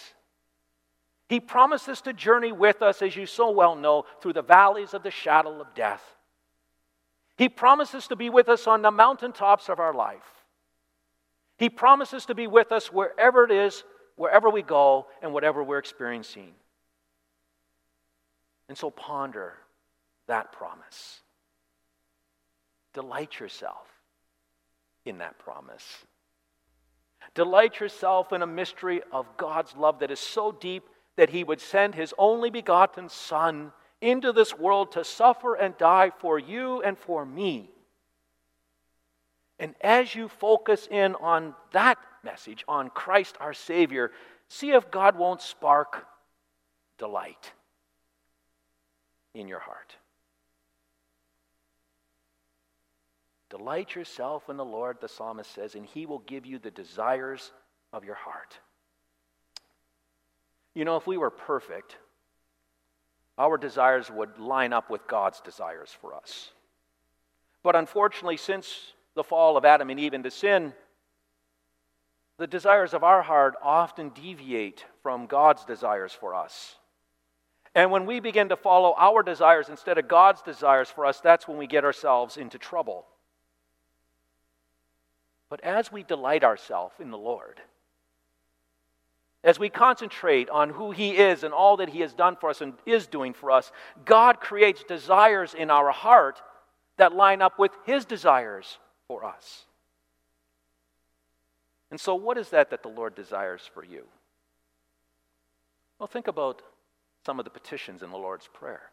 He 1.28 1.40
promises 1.40 2.00
to 2.02 2.12
journey 2.12 2.52
with 2.52 2.82
us, 2.82 3.02
as 3.02 3.14
you 3.14 3.26
so 3.26 3.50
well 3.50 3.76
know, 3.76 4.04
through 4.20 4.32
the 4.32 4.42
valleys 4.42 4.94
of 4.94 5.02
the 5.02 5.10
shadow 5.10 5.60
of 5.60 5.74
death. 5.74 6.02
He 7.36 7.48
promises 7.48 8.08
to 8.08 8.16
be 8.16 8.30
with 8.30 8.48
us 8.48 8.66
on 8.66 8.82
the 8.82 8.90
mountaintops 8.90 9.68
of 9.68 9.78
our 9.78 9.94
life. 9.94 10.44
He 11.56 11.68
promises 11.68 12.26
to 12.26 12.34
be 12.34 12.46
with 12.46 12.72
us 12.72 12.92
wherever 12.92 13.44
it 13.44 13.50
is, 13.50 13.84
wherever 14.16 14.50
we 14.50 14.62
go, 14.62 15.06
and 15.22 15.32
whatever 15.32 15.62
we're 15.62 15.78
experiencing. 15.78 16.52
And 18.68 18.76
so 18.76 18.90
ponder 18.90 19.54
that 20.26 20.52
promise. 20.52 21.20
Delight 22.92 23.38
yourself 23.38 23.86
in 25.04 25.18
that 25.18 25.38
promise. 25.38 25.84
Delight 27.34 27.80
yourself 27.80 28.32
in 28.32 28.42
a 28.42 28.46
mystery 28.46 29.02
of 29.12 29.36
God's 29.36 29.76
love 29.76 30.00
that 30.00 30.10
is 30.10 30.20
so 30.20 30.52
deep 30.52 30.88
that 31.16 31.30
he 31.30 31.44
would 31.44 31.60
send 31.60 31.94
his 31.94 32.14
only 32.18 32.50
begotten 32.50 33.08
Son 33.08 33.72
into 34.00 34.32
this 34.32 34.56
world 34.56 34.92
to 34.92 35.04
suffer 35.04 35.54
and 35.54 35.76
die 35.76 36.10
for 36.18 36.38
you 36.38 36.82
and 36.82 36.98
for 36.98 37.24
me. 37.24 37.70
And 39.58 39.74
as 39.82 40.14
you 40.14 40.28
focus 40.28 40.88
in 40.90 41.14
on 41.16 41.54
that 41.72 41.98
message, 42.24 42.64
on 42.66 42.88
Christ 42.88 43.36
our 43.40 43.52
Savior, 43.52 44.10
see 44.48 44.70
if 44.70 44.90
God 44.90 45.16
won't 45.16 45.42
spark 45.42 46.06
delight 46.98 47.52
in 49.34 49.46
your 49.46 49.60
heart. 49.60 49.94
Delight 53.50 53.96
yourself 53.96 54.48
in 54.48 54.56
the 54.56 54.64
Lord, 54.64 54.98
the 55.00 55.08
psalmist 55.08 55.52
says, 55.52 55.74
and 55.74 55.84
he 55.84 56.06
will 56.06 56.20
give 56.20 56.46
you 56.46 56.58
the 56.58 56.70
desires 56.70 57.52
of 57.92 58.04
your 58.04 58.14
heart. 58.14 58.58
You 60.72 60.84
know, 60.84 60.96
if 60.96 61.06
we 61.06 61.18
were 61.18 61.30
perfect, 61.30 61.96
our 63.36 63.58
desires 63.58 64.08
would 64.08 64.38
line 64.38 64.72
up 64.72 64.88
with 64.88 65.06
God's 65.08 65.40
desires 65.40 65.90
for 66.00 66.14
us. 66.14 66.52
But 67.64 67.74
unfortunately, 67.74 68.36
since 68.36 68.92
the 69.14 69.24
fall 69.24 69.56
of 69.56 69.64
Adam 69.64 69.90
and 69.90 69.98
Eve 69.98 70.14
into 70.14 70.30
sin, 70.30 70.72
the 72.38 72.46
desires 72.46 72.94
of 72.94 73.02
our 73.02 73.20
heart 73.20 73.54
often 73.62 74.10
deviate 74.10 74.84
from 75.02 75.26
God's 75.26 75.64
desires 75.64 76.12
for 76.12 76.34
us. 76.34 76.76
And 77.74 77.90
when 77.90 78.06
we 78.06 78.20
begin 78.20 78.48
to 78.48 78.56
follow 78.56 78.94
our 78.96 79.22
desires 79.22 79.68
instead 79.68 79.98
of 79.98 80.08
God's 80.08 80.40
desires 80.42 80.88
for 80.88 81.04
us, 81.04 81.20
that's 81.20 81.48
when 81.48 81.58
we 81.58 81.66
get 81.66 81.84
ourselves 81.84 82.36
into 82.36 82.56
trouble. 82.56 83.06
But 85.50 85.60
as 85.62 85.90
we 85.92 86.04
delight 86.04 86.44
ourselves 86.44 86.94
in 87.00 87.10
the 87.10 87.18
Lord, 87.18 87.60
as 89.42 89.58
we 89.58 89.68
concentrate 89.68 90.48
on 90.48 90.70
who 90.70 90.92
He 90.92 91.16
is 91.16 91.42
and 91.42 91.52
all 91.52 91.78
that 91.78 91.88
He 91.88 92.00
has 92.00 92.14
done 92.14 92.36
for 92.36 92.50
us 92.50 92.60
and 92.60 92.74
is 92.86 93.06
doing 93.06 93.34
for 93.34 93.50
us, 93.50 93.72
God 94.04 94.40
creates 94.40 94.84
desires 94.84 95.54
in 95.54 95.70
our 95.70 95.90
heart 95.90 96.40
that 96.98 97.14
line 97.14 97.42
up 97.42 97.58
with 97.58 97.72
His 97.84 98.04
desires 98.04 98.78
for 99.08 99.24
us. 99.24 99.64
And 101.90 101.98
so, 101.98 102.14
what 102.14 102.38
is 102.38 102.50
that 102.50 102.70
that 102.70 102.82
the 102.82 102.88
Lord 102.88 103.16
desires 103.16 103.68
for 103.74 103.84
you? 103.84 104.04
Well, 105.98 106.06
think 106.06 106.28
about 106.28 106.62
some 107.26 107.40
of 107.40 107.44
the 107.44 107.50
petitions 107.50 108.02
in 108.02 108.10
the 108.10 108.18
Lord's 108.18 108.48
Prayer. 108.52 108.90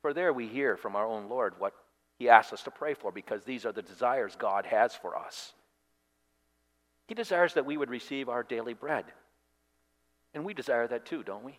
For 0.00 0.14
there 0.14 0.32
we 0.32 0.46
hear 0.46 0.76
from 0.76 0.94
our 0.94 1.06
own 1.06 1.28
Lord 1.28 1.54
what 1.58 1.74
He 2.18 2.28
asks 2.28 2.52
us 2.52 2.62
to 2.62 2.70
pray 2.70 2.94
for 2.94 3.10
because 3.10 3.42
these 3.44 3.66
are 3.66 3.72
the 3.72 3.82
desires 3.82 4.36
God 4.38 4.66
has 4.66 4.94
for 4.94 5.16
us. 5.16 5.54
He 7.12 7.14
desires 7.14 7.52
that 7.52 7.66
we 7.66 7.76
would 7.76 7.90
receive 7.90 8.30
our 8.30 8.42
daily 8.42 8.72
bread. 8.72 9.04
And 10.32 10.46
we 10.46 10.54
desire 10.54 10.88
that 10.88 11.04
too, 11.04 11.22
don't 11.22 11.44
we? 11.44 11.58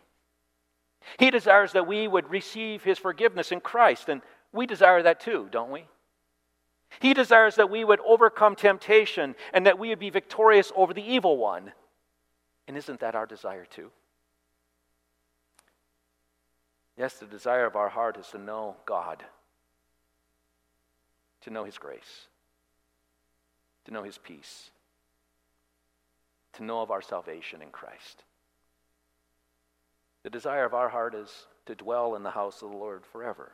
He 1.19 1.29
desires 1.29 1.73
that 1.73 1.85
we 1.85 2.07
would 2.07 2.27
receive 2.31 2.81
His 2.81 2.97
forgiveness 2.97 3.51
in 3.51 3.61
Christ, 3.61 4.09
and 4.09 4.23
we 4.51 4.65
desire 4.65 5.03
that 5.03 5.19
too, 5.19 5.49
don't 5.51 5.69
we? 5.69 5.85
He 6.99 7.13
desires 7.13 7.53
that 7.57 7.69
we 7.69 7.83
would 7.83 7.99
overcome 7.99 8.55
temptation 8.55 9.35
and 9.53 9.67
that 9.67 9.77
we 9.77 9.89
would 9.89 9.99
be 9.99 10.09
victorious 10.09 10.71
over 10.75 10.91
the 10.91 11.07
evil 11.07 11.37
one. 11.37 11.71
And 12.67 12.75
isn't 12.75 13.01
that 13.01 13.13
our 13.13 13.27
desire 13.27 13.65
too? 13.65 13.91
Yes, 16.97 17.13
the 17.13 17.27
desire 17.27 17.67
of 17.67 17.75
our 17.75 17.89
heart 17.89 18.17
is 18.17 18.25
to 18.29 18.39
know 18.39 18.75
God, 18.87 19.23
to 21.41 21.51
know 21.51 21.63
His 21.63 21.77
grace, 21.77 22.27
to 23.85 23.91
know 23.91 24.01
His 24.01 24.17
peace, 24.17 24.71
to 26.53 26.63
know 26.63 26.81
of 26.81 26.91
our 26.91 27.01
salvation 27.01 27.61
in 27.61 27.69
Christ. 27.69 28.23
The 30.23 30.29
desire 30.29 30.65
of 30.65 30.73
our 30.73 30.89
heart 30.89 31.15
is 31.15 31.47
to 31.65 31.75
dwell 31.75 32.15
in 32.15 32.23
the 32.23 32.31
house 32.31 32.61
of 32.61 32.71
the 32.71 32.77
Lord 32.77 33.05
forever. 33.05 33.51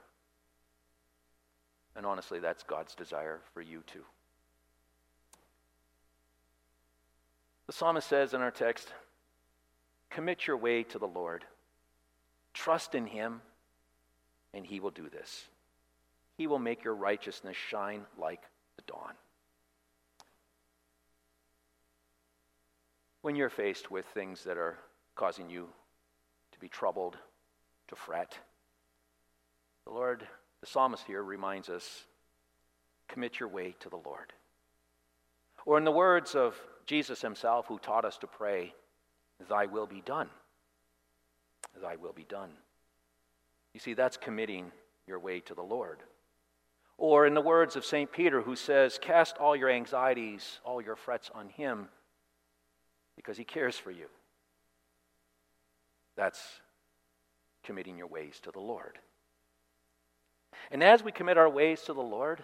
And 1.96 2.06
honestly, 2.06 2.40
that's 2.40 2.64
God's 2.64 2.96
desire 2.96 3.42
for 3.54 3.62
you 3.62 3.84
too. 3.88 4.04
The 7.68 7.74
psalmist 7.74 8.08
says 8.08 8.34
in 8.34 8.42
our 8.42 8.52
text, 8.52 8.92
Commit 10.10 10.48
your 10.48 10.58
way 10.58 10.84
to 10.84 10.98
the 10.98 11.08
Lord. 11.08 11.46
Trust 12.54 12.96
in 12.96 13.06
Him, 13.06 13.42
and 14.54 14.66
He 14.66 14.80
will 14.80 14.92
do 14.92 15.08
this. 15.08 15.46
He 16.36 16.48
will 16.48 16.60
make 16.60 16.84
your 16.84 16.96
righteousness 16.96 17.56
shine 17.56 18.02
like 18.18 18.42
the 18.76 18.82
dawn. 18.88 19.14
When 23.22 23.36
you're 23.36 23.50
faced 23.50 23.92
with 23.92 24.06
things 24.06 24.44
that 24.46 24.58
are 24.58 24.78
causing 25.16 25.50
you 25.50 25.70
to 26.52 26.60
be 26.60 26.70
troubled, 26.70 27.18
to 27.90 27.96
fret, 27.96 28.38
the 29.86 29.92
Lord, 29.92 30.28
the 30.62 30.68
psalmist 30.68 31.06
here 31.06 31.24
reminds 31.24 31.70
us 31.70 32.06
commit 33.08 33.40
your 33.40 33.50
way 33.50 33.76
to 33.80 33.90
the 33.90 33.98
Lord. 33.98 34.34
Or, 35.66 35.78
in 35.78 35.84
the 35.84 35.92
words 35.92 36.36
of 36.36 36.56
Jesus 36.86 37.22
himself, 37.22 37.68
who 37.68 37.80
taught 37.80 38.06
us 38.06 38.18
to 38.20 38.28
pray, 38.28 38.74
Thy 39.50 39.66
will 39.66 39.88
be 39.88 40.02
done 40.02 40.30
thy 41.82 41.96
will 41.96 42.14
be 42.14 42.24
done. 42.24 42.52
You 43.74 43.80
see, 43.80 43.94
that's 43.94 44.18
committing 44.18 44.72
your 45.08 45.20
way 45.20 45.40
to 45.42 45.54
the 45.54 45.62
Lord. 45.62 46.00
Or, 46.98 47.26
in 47.26 47.34
the 47.34 47.42
words 47.42 47.76
of 47.76 47.86
St. 47.86 48.12
Peter, 48.12 48.42
who 48.42 48.56
says, 48.56 49.00
Cast 49.02 49.38
all 49.38 49.56
your 49.56 49.70
anxieties, 49.70 50.60
all 50.66 50.82
your 50.82 50.96
frets 50.96 51.32
on 51.34 51.50
him, 51.50 51.88
because 53.20 53.36
he 53.36 53.44
cares 53.44 53.78
for 53.78 53.92
you. 53.92 54.06
That's 56.16 56.42
committing 57.66 57.98
your 57.98 58.08
ways 58.08 58.40
to 58.44 58.52
the 58.52 58.62
Lord. 58.62 58.98
And 60.72 60.82
as 60.82 61.04
we 61.04 61.12
commit 61.12 61.38
our 61.38 61.50
ways 61.50 61.82
to 61.82 61.94
the 61.94 62.00
Lord, 62.00 62.42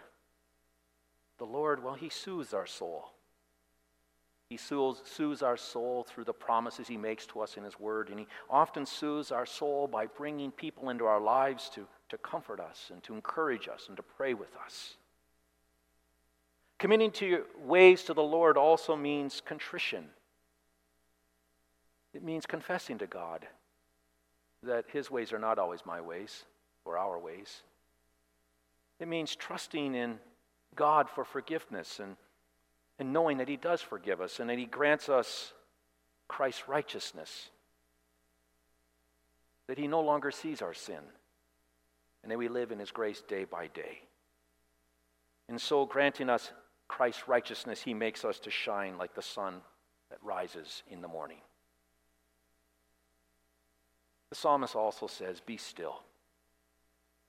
the 1.38 1.46
Lord, 1.46 1.82
well, 1.82 1.94
he 1.94 2.10
soothes 2.10 2.54
our 2.54 2.66
soul. 2.66 3.10
He 4.50 4.58
soothes, 4.58 5.42
our 5.42 5.56
soul 5.56 6.04
through 6.04 6.26
the 6.26 6.34
promises 6.34 6.90
he 6.90 6.98
makes 6.98 7.26
to 7.28 7.40
us 7.40 7.56
in 7.56 7.64
his 7.64 7.80
word, 7.80 8.10
and 8.10 8.20
he 8.20 8.28
often 8.50 8.86
soothes 8.86 9.32
our 9.32 9.46
soul 9.46 9.88
by 9.88 10.08
bringing 10.08 10.52
people 10.52 10.90
into 10.90 11.06
our 11.06 11.22
lives 11.22 11.70
to, 11.76 11.88
to 12.10 12.18
comfort 12.18 12.60
us 12.60 12.92
and 12.92 13.02
to 13.04 13.16
encourage 13.16 13.70
us 13.70 13.86
and 13.88 13.96
to 13.96 14.04
pray 14.04 14.34
with 14.34 14.54
us. 14.66 14.98
Committing 16.80 17.12
to 17.12 17.26
your 17.26 17.42
ways 17.64 18.04
to 18.04 18.14
the 18.14 18.22
Lord 18.22 18.58
also 18.58 18.98
means 18.98 19.42
contrition. 19.46 20.10
It 22.16 22.24
means 22.24 22.48
confessing 22.48 22.98
to 23.00 23.08
God 23.08 23.46
that 24.64 24.86
his 24.88 25.12
ways 25.12 25.32
are 25.32 25.40
not 25.40 25.60
always 25.60 25.86
my 25.86 26.02
ways 26.02 26.46
or 26.84 26.98
our 26.98 27.20
ways. 27.20 27.62
It 29.00 29.08
means 29.08 29.36
trusting 29.36 29.94
in 29.94 30.18
God 30.76 31.10
for 31.10 31.24
forgiveness 31.24 32.00
and 32.00 32.16
and 32.98 33.12
knowing 33.12 33.38
that 33.38 33.50
He 33.50 33.58
does 33.58 33.82
forgive 33.82 34.22
us 34.22 34.40
and 34.40 34.50
that 34.50 34.58
He 34.58 34.66
grants 34.66 35.10
us 35.10 35.54
Christ's 36.28 36.68
righteousness, 36.68 37.50
that 39.68 39.78
He 39.78 39.88
no 39.88 40.02
longer 40.02 40.32
sees 40.32 40.62
our 40.62 40.74
sin, 40.74 41.02
and 42.24 42.32
that 42.32 42.38
we 42.38 42.48
live 42.48 42.72
in 42.72 42.80
His 42.80 42.92
grace 42.92 43.22
day 43.28 43.44
by 43.44 43.68
day. 43.68 44.00
And 45.50 45.60
so, 45.60 45.86
granting 45.86 46.30
us 46.30 46.52
Christ's 46.88 47.28
righteousness, 47.28 47.82
He 47.82 47.94
makes 47.94 48.24
us 48.24 48.40
to 48.40 48.50
shine 48.50 48.98
like 48.98 49.14
the 49.14 49.22
sun 49.22 49.62
that 50.10 50.20
rises 50.24 50.84
in 50.90 51.02
the 51.02 51.08
morning. 51.08 51.40
The 54.36 54.42
psalmist 54.42 54.76
also 54.76 55.08
says, 55.08 55.40
Be 55.40 55.56
still. 55.56 56.02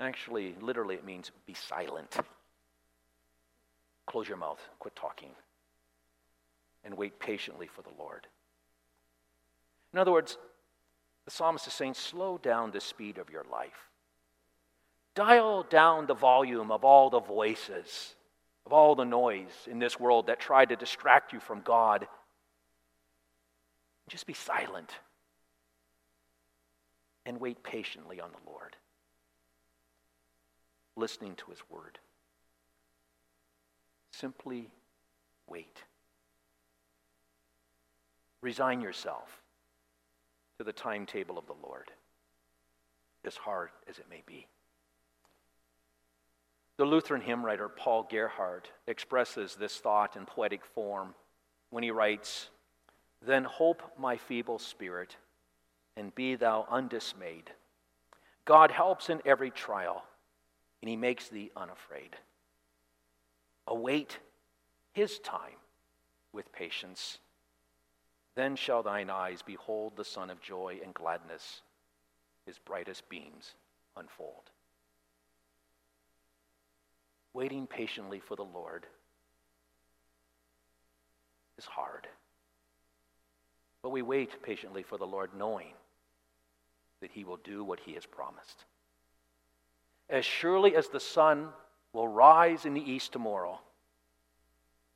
Actually, 0.01 0.57
literally, 0.61 0.97
it 0.97 1.05
means 1.05 1.31
be 1.47 1.55
silent. 1.55 2.17
Close 4.07 4.27
your 4.27 4.39
mouth, 4.39 4.59
quit 4.81 4.97
talking 4.97 5.31
and 6.85 6.97
wait 6.97 7.21
patiently 7.21 7.69
for 7.69 7.83
the 7.83 7.93
Lord. 7.97 8.27
In 9.93 10.01
other 10.01 10.11
words, 10.11 10.37
the 11.27 11.31
psalmist 11.31 11.69
is 11.69 11.75
saying, 11.75 11.95
slow 11.95 12.39
down 12.39 12.73
the 12.73 12.81
speed 12.81 13.19
of 13.19 13.31
your 13.31 13.45
life. 13.53 13.89
Dial 15.15 15.63
down 15.63 16.09
the 16.09 16.15
volume 16.15 16.73
of 16.73 16.85
all 16.85 17.09
the 17.09 17.21
voices, 17.21 18.17
of 18.67 18.73
all 18.73 18.97
the 18.97 19.05
noise 19.05 19.69
in 19.71 19.79
this 19.79 20.01
world 20.01 20.27
that 20.27 20.41
try 20.41 20.65
to 20.65 20.75
distract 20.75 21.33
you 21.33 21.39
from 21.39 21.61
God. 21.61 22.09
Just 24.09 24.27
be 24.27 24.35
silent 24.35 24.91
and 27.27 27.41
wait 27.41 27.63
patiently 27.63 28.21
on 28.21 28.31
the 28.31 28.51
Lord, 28.51 28.77
listening 30.95 31.35
to 31.35 31.51
his 31.51 31.59
word. 31.69 31.99
Simply 34.13 34.71
wait. 35.49 35.83
Resign 38.41 38.81
yourself 38.81 39.43
to 40.59 40.65
the 40.65 40.73
timetable 40.73 41.37
of 41.37 41.47
the 41.47 41.57
Lord, 41.63 41.91
as 43.25 43.37
hard 43.37 43.71
as 43.89 43.99
it 43.99 44.07
may 44.09 44.23
be. 44.25 44.47
The 46.77 46.85
Lutheran 46.85 47.23
hymn 47.23 47.45
writer 47.45 47.69
Paul 47.69 48.07
Gerhardt 48.09 48.71
expresses 48.87 49.57
this 49.57 49.79
thought 49.79 50.15
in 50.15 50.27
poetic 50.27 50.65
form 50.65 51.15
when 51.71 51.83
he 51.83 51.91
writes, 51.91 52.51
Then 53.21 53.45
hope, 53.45 53.83
my 53.99 54.17
feeble 54.17 54.59
spirit, 54.59 55.17
and 55.97 56.15
be 56.15 56.35
thou 56.35 56.67
undismayed. 56.71 57.51
God 58.45 58.71
helps 58.71 59.11
in 59.11 59.21
every 59.25 59.51
trial, 59.51 60.05
and 60.83 60.89
he 60.89 60.97
makes 60.97 61.29
thee 61.29 61.51
unafraid. 61.57 62.17
Await 63.67 64.19
his 64.93 65.19
time 65.19 65.59
with 66.33 66.53
patience 66.53 67.19
then 68.37 68.55
shall 68.55 68.83
thine 68.83 69.09
eyes 69.11 69.41
behold 69.43 69.95
the 69.97 70.05
Sun 70.05 70.31
of 70.31 70.41
joy 70.41 70.79
and 70.85 70.95
gladness, 70.95 71.63
his 72.45 72.59
brightest 72.59 73.09
beams 73.09 73.55
unfold. 73.97 74.51
Waiting 77.33 77.67
patiently 77.67 78.21
for 78.21 78.37
the 78.37 78.45
Lord 78.45 78.87
is 81.57 81.65
hard. 81.65 82.07
But 83.83 83.91
we 83.91 84.03
wait 84.03 84.43
patiently 84.43 84.83
for 84.83 84.99
the 84.99 85.07
Lord, 85.07 85.31
knowing 85.35 85.73
that 87.01 87.11
he 87.13 87.25
will 87.25 87.39
do 87.39 87.65
what 87.65 87.81
he 87.81 87.95
has 87.95 88.07
promised. 88.07 88.65
As 90.09 90.25
surely 90.25 90.77
as 90.77 90.89
the 90.89 91.01
sun 91.01 91.49
will 91.93 92.09
rise 92.09 92.65
in 92.65 92.75
the 92.75 92.91
east 92.91 93.13
tomorrow, 93.13 93.61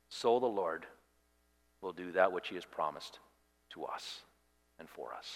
so 0.09 0.39
the 0.39 0.45
Lord 0.45 0.85
will 1.81 1.93
do 1.93 2.11
that 2.13 2.31
which 2.31 2.47
he 2.47 2.55
has 2.55 2.65
promised 2.65 3.19
to 3.71 3.85
us 3.85 4.21
and 4.79 4.89
for 4.89 5.13
us. 5.13 5.27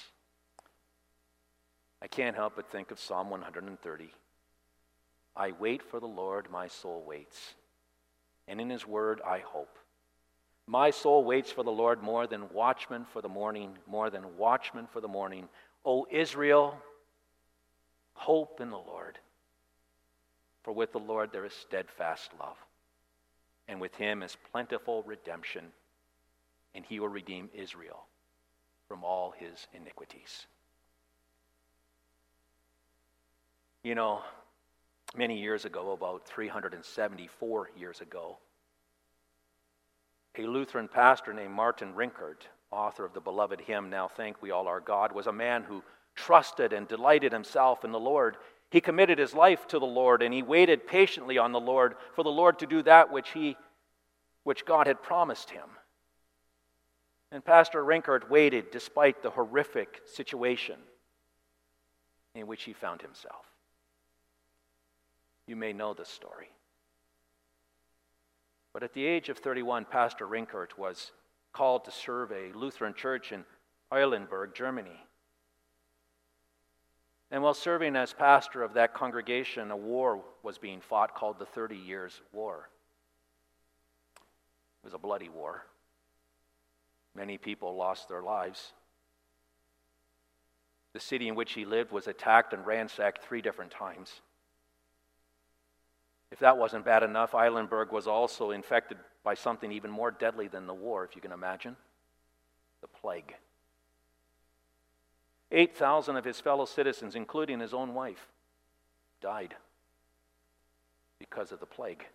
I 2.01 2.07
can't 2.07 2.35
help 2.35 2.53
but 2.55 2.69
think 2.69 2.91
of 2.91 2.99
Psalm 2.99 3.29
130. 3.29 4.13
I 5.35 5.51
wait 5.51 5.81
for 5.81 5.99
the 5.99 6.07
Lord, 6.07 6.49
my 6.51 6.67
soul 6.67 7.03
waits, 7.05 7.55
and 8.47 8.61
in 8.61 8.69
his 8.69 8.85
word 8.87 9.21
I 9.25 9.39
hope. 9.39 9.77
My 10.67 10.91
soul 10.91 11.23
waits 11.23 11.51
for 11.51 11.63
the 11.63 11.71
Lord 11.71 12.01
more 12.01 12.27
than 12.27 12.49
watchmen 12.51 13.05
for 13.11 13.21
the 13.21 13.29
morning, 13.29 13.77
more 13.87 14.09
than 14.09 14.37
watchmen 14.37 14.87
for 14.87 15.01
the 15.01 15.07
morning. 15.07 15.47
O 15.85 16.07
Israel, 16.09 16.75
hope 18.13 18.59
in 18.59 18.71
the 18.71 18.77
Lord. 18.77 19.19
For 20.63 20.71
with 20.73 20.91
the 20.91 20.99
Lord 20.99 21.31
there 21.31 21.45
is 21.45 21.53
steadfast 21.53 22.31
love, 22.39 22.57
and 23.67 23.79
with 23.79 23.93
him 23.95 24.23
is 24.23 24.35
plentiful 24.51 25.03
redemption, 25.03 25.65
and 26.73 26.83
he 26.83 26.99
will 26.99 27.07
redeem 27.07 27.49
Israel 27.53 28.07
from 28.87 29.03
all 29.03 29.31
his 29.37 29.67
iniquities. 29.73 30.47
You 33.83 33.93
know, 33.93 34.21
many 35.15 35.39
years 35.39 35.65
ago, 35.65 35.91
about 35.91 36.25
374 36.25 37.69
years 37.77 38.01
ago, 38.01 38.39
a 40.37 40.47
Lutheran 40.47 40.87
pastor 40.87 41.31
named 41.33 41.53
Martin 41.53 41.93
Rinkart, 41.93 42.47
author 42.75 43.05
of 43.05 43.13
the 43.13 43.21
beloved 43.21 43.61
hymn, 43.61 43.89
Now 43.89 44.07
Thank 44.07 44.41
We 44.41 44.51
All 44.51 44.67
Our 44.67 44.79
God, 44.79 45.13
was 45.13 45.27
a 45.27 45.33
man 45.33 45.63
who 45.63 45.83
trusted 46.15 46.73
and 46.73 46.87
delighted 46.87 47.31
himself 47.31 47.83
in 47.83 47.91
the 47.91 47.99
Lord. 47.99 48.37
He 48.69 48.81
committed 48.81 49.17
his 49.17 49.33
life 49.33 49.67
to 49.67 49.79
the 49.79 49.85
Lord 49.85 50.21
and 50.21 50.33
he 50.33 50.43
waited 50.43 50.87
patiently 50.87 51.37
on 51.37 51.51
the 51.51 51.59
Lord 51.59 51.95
for 52.13 52.23
the 52.23 52.29
Lord 52.29 52.59
to 52.59 52.67
do 52.67 52.83
that 52.83 53.11
which, 53.11 53.31
he, 53.31 53.57
which 54.43 54.65
God 54.65 54.87
had 54.87 55.01
promised 55.01 55.49
him. 55.49 55.67
And 57.31 57.43
Pastor 57.43 57.83
Rinkart 57.83 58.29
waited 58.29 58.71
despite 58.71 59.21
the 59.21 59.31
horrific 59.31 60.01
situation 60.05 60.77
in 62.33 62.47
which 62.47 62.63
he 62.63 62.73
found 62.73 63.01
himself. 63.01 63.45
You 65.47 65.55
may 65.55 65.73
know 65.73 65.93
the 65.93 66.05
story. 66.05 66.49
But 68.73 68.83
at 68.83 68.93
the 68.93 69.05
age 69.05 69.29
of 69.29 69.37
31, 69.37 69.85
Pastor 69.85 70.27
Rinkart 70.27 70.77
was 70.77 71.11
called 71.55 71.85
to 71.85 71.91
serve 71.91 72.33
a 72.33 72.51
Lutheran 72.53 72.93
church 72.93 73.31
in 73.31 73.45
Eilenburg, 73.91 74.53
Germany. 74.53 74.99
And 77.31 77.41
while 77.41 77.53
serving 77.53 77.95
as 77.95 78.11
pastor 78.11 78.61
of 78.61 78.73
that 78.73 78.93
congregation, 78.93 79.71
a 79.71 79.77
war 79.77 80.21
was 80.43 80.57
being 80.57 80.81
fought 80.81 81.15
called 81.15 81.39
the 81.39 81.45
Thirty 81.45 81.77
Years' 81.77 82.21
War. 82.33 82.67
It 84.17 84.85
was 84.85 84.93
a 84.93 84.99
bloody 84.99 85.29
war. 85.29 85.65
Many 87.15 87.37
people 87.37 87.77
lost 87.77 88.09
their 88.09 88.21
lives. 88.21 88.73
The 90.91 90.99
city 90.99 91.29
in 91.29 91.35
which 91.35 91.53
he 91.53 91.63
lived 91.63 91.91
was 91.91 92.07
attacked 92.07 92.51
and 92.51 92.67
ransacked 92.67 93.23
three 93.23 93.41
different 93.41 93.71
times. 93.71 94.11
If 96.31 96.39
that 96.39 96.57
wasn't 96.57 96.83
bad 96.83 97.03
enough, 97.03 97.33
Eilenburg 97.33 97.93
was 97.93 98.07
also 98.07 98.51
infected 98.51 98.97
by 99.25 99.33
something 99.33 99.71
even 99.71 99.91
more 99.91 100.11
deadly 100.11 100.47
than 100.47 100.67
the 100.67 100.73
war, 100.73 101.03
if 101.03 101.15
you 101.15 101.21
can 101.21 101.33
imagine 101.33 101.75
the 102.81 102.87
plague. 102.87 103.35
8,000 105.51 106.15
of 106.15 106.23
his 106.23 106.39
fellow 106.39 106.65
citizens, 106.65 107.15
including 107.15 107.59
his 107.59 107.73
own 107.73 107.93
wife, 107.93 108.27
died 109.21 109.55
because 111.19 111.51
of 111.51 111.59
the 111.59 111.65
plague. 111.65 112.05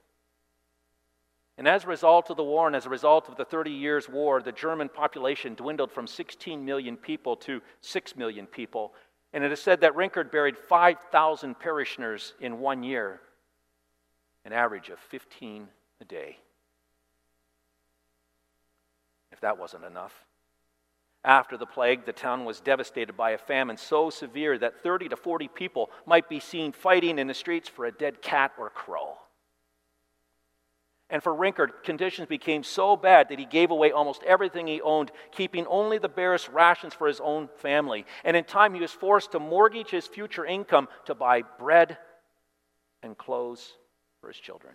And 1.58 1.66
as 1.68 1.84
a 1.84 1.88
result 1.88 2.30
of 2.30 2.36
the 2.36 2.44
war 2.44 2.66
and 2.66 2.76
as 2.76 2.86
a 2.86 2.90
result 2.90 3.28
of 3.28 3.36
the 3.36 3.44
30 3.44 3.70
Years' 3.70 4.08
War, 4.08 4.40
the 4.40 4.52
German 4.52 4.88
population 4.88 5.54
dwindled 5.54 5.90
from 5.90 6.06
16 6.06 6.64
million 6.64 6.96
people 6.96 7.36
to 7.36 7.60
6 7.82 8.16
million 8.16 8.46
people. 8.46 8.94
And 9.32 9.44
it 9.44 9.52
is 9.52 9.60
said 9.60 9.80
that 9.80 9.94
Rinkart 9.94 10.30
buried 10.32 10.56
5,000 10.56 11.58
parishioners 11.58 12.34
in 12.40 12.60
one 12.60 12.82
year 12.82 13.20
an 14.44 14.52
average 14.54 14.88
of 14.88 14.98
15 14.98 15.68
a 16.00 16.04
day. 16.04 16.38
That 19.40 19.58
wasn't 19.58 19.84
enough, 19.84 20.24
after 21.24 21.58
the 21.58 21.66
plague, 21.66 22.06
the 22.06 22.12
town 22.12 22.44
was 22.44 22.60
devastated 22.60 23.12
by 23.12 23.32
a 23.32 23.38
famine 23.38 23.76
so 23.76 24.08
severe 24.08 24.56
that 24.58 24.82
30 24.82 25.10
to 25.10 25.16
40 25.16 25.48
people 25.48 25.90
might 26.06 26.28
be 26.28 26.40
seen 26.40 26.72
fighting 26.72 27.18
in 27.18 27.26
the 27.26 27.34
streets 27.34 27.68
for 27.68 27.84
a 27.84 27.92
dead 27.92 28.22
cat 28.22 28.52
or 28.58 28.70
crow. 28.70 29.18
And 31.10 31.22
for 31.22 31.34
Rinkart, 31.34 31.82
conditions 31.82 32.28
became 32.28 32.62
so 32.62 32.96
bad 32.96 33.28
that 33.28 33.38
he 33.38 33.44
gave 33.44 33.70
away 33.70 33.90
almost 33.90 34.22
everything 34.22 34.66
he 34.66 34.80
owned, 34.80 35.10
keeping 35.32 35.66
only 35.66 35.98
the 35.98 36.08
barest 36.08 36.48
rations 36.50 36.94
for 36.94 37.08
his 37.08 37.20
own 37.20 37.48
family. 37.56 38.06
And 38.24 38.36
in 38.36 38.44
time, 38.44 38.72
he 38.74 38.80
was 38.80 38.92
forced 38.92 39.32
to 39.32 39.40
mortgage 39.40 39.90
his 39.90 40.06
future 40.06 40.46
income 40.46 40.88
to 41.06 41.14
buy 41.14 41.42
bread 41.42 41.98
and 43.02 43.18
clothes 43.18 43.72
for 44.20 44.28
his 44.28 44.38
children. 44.38 44.74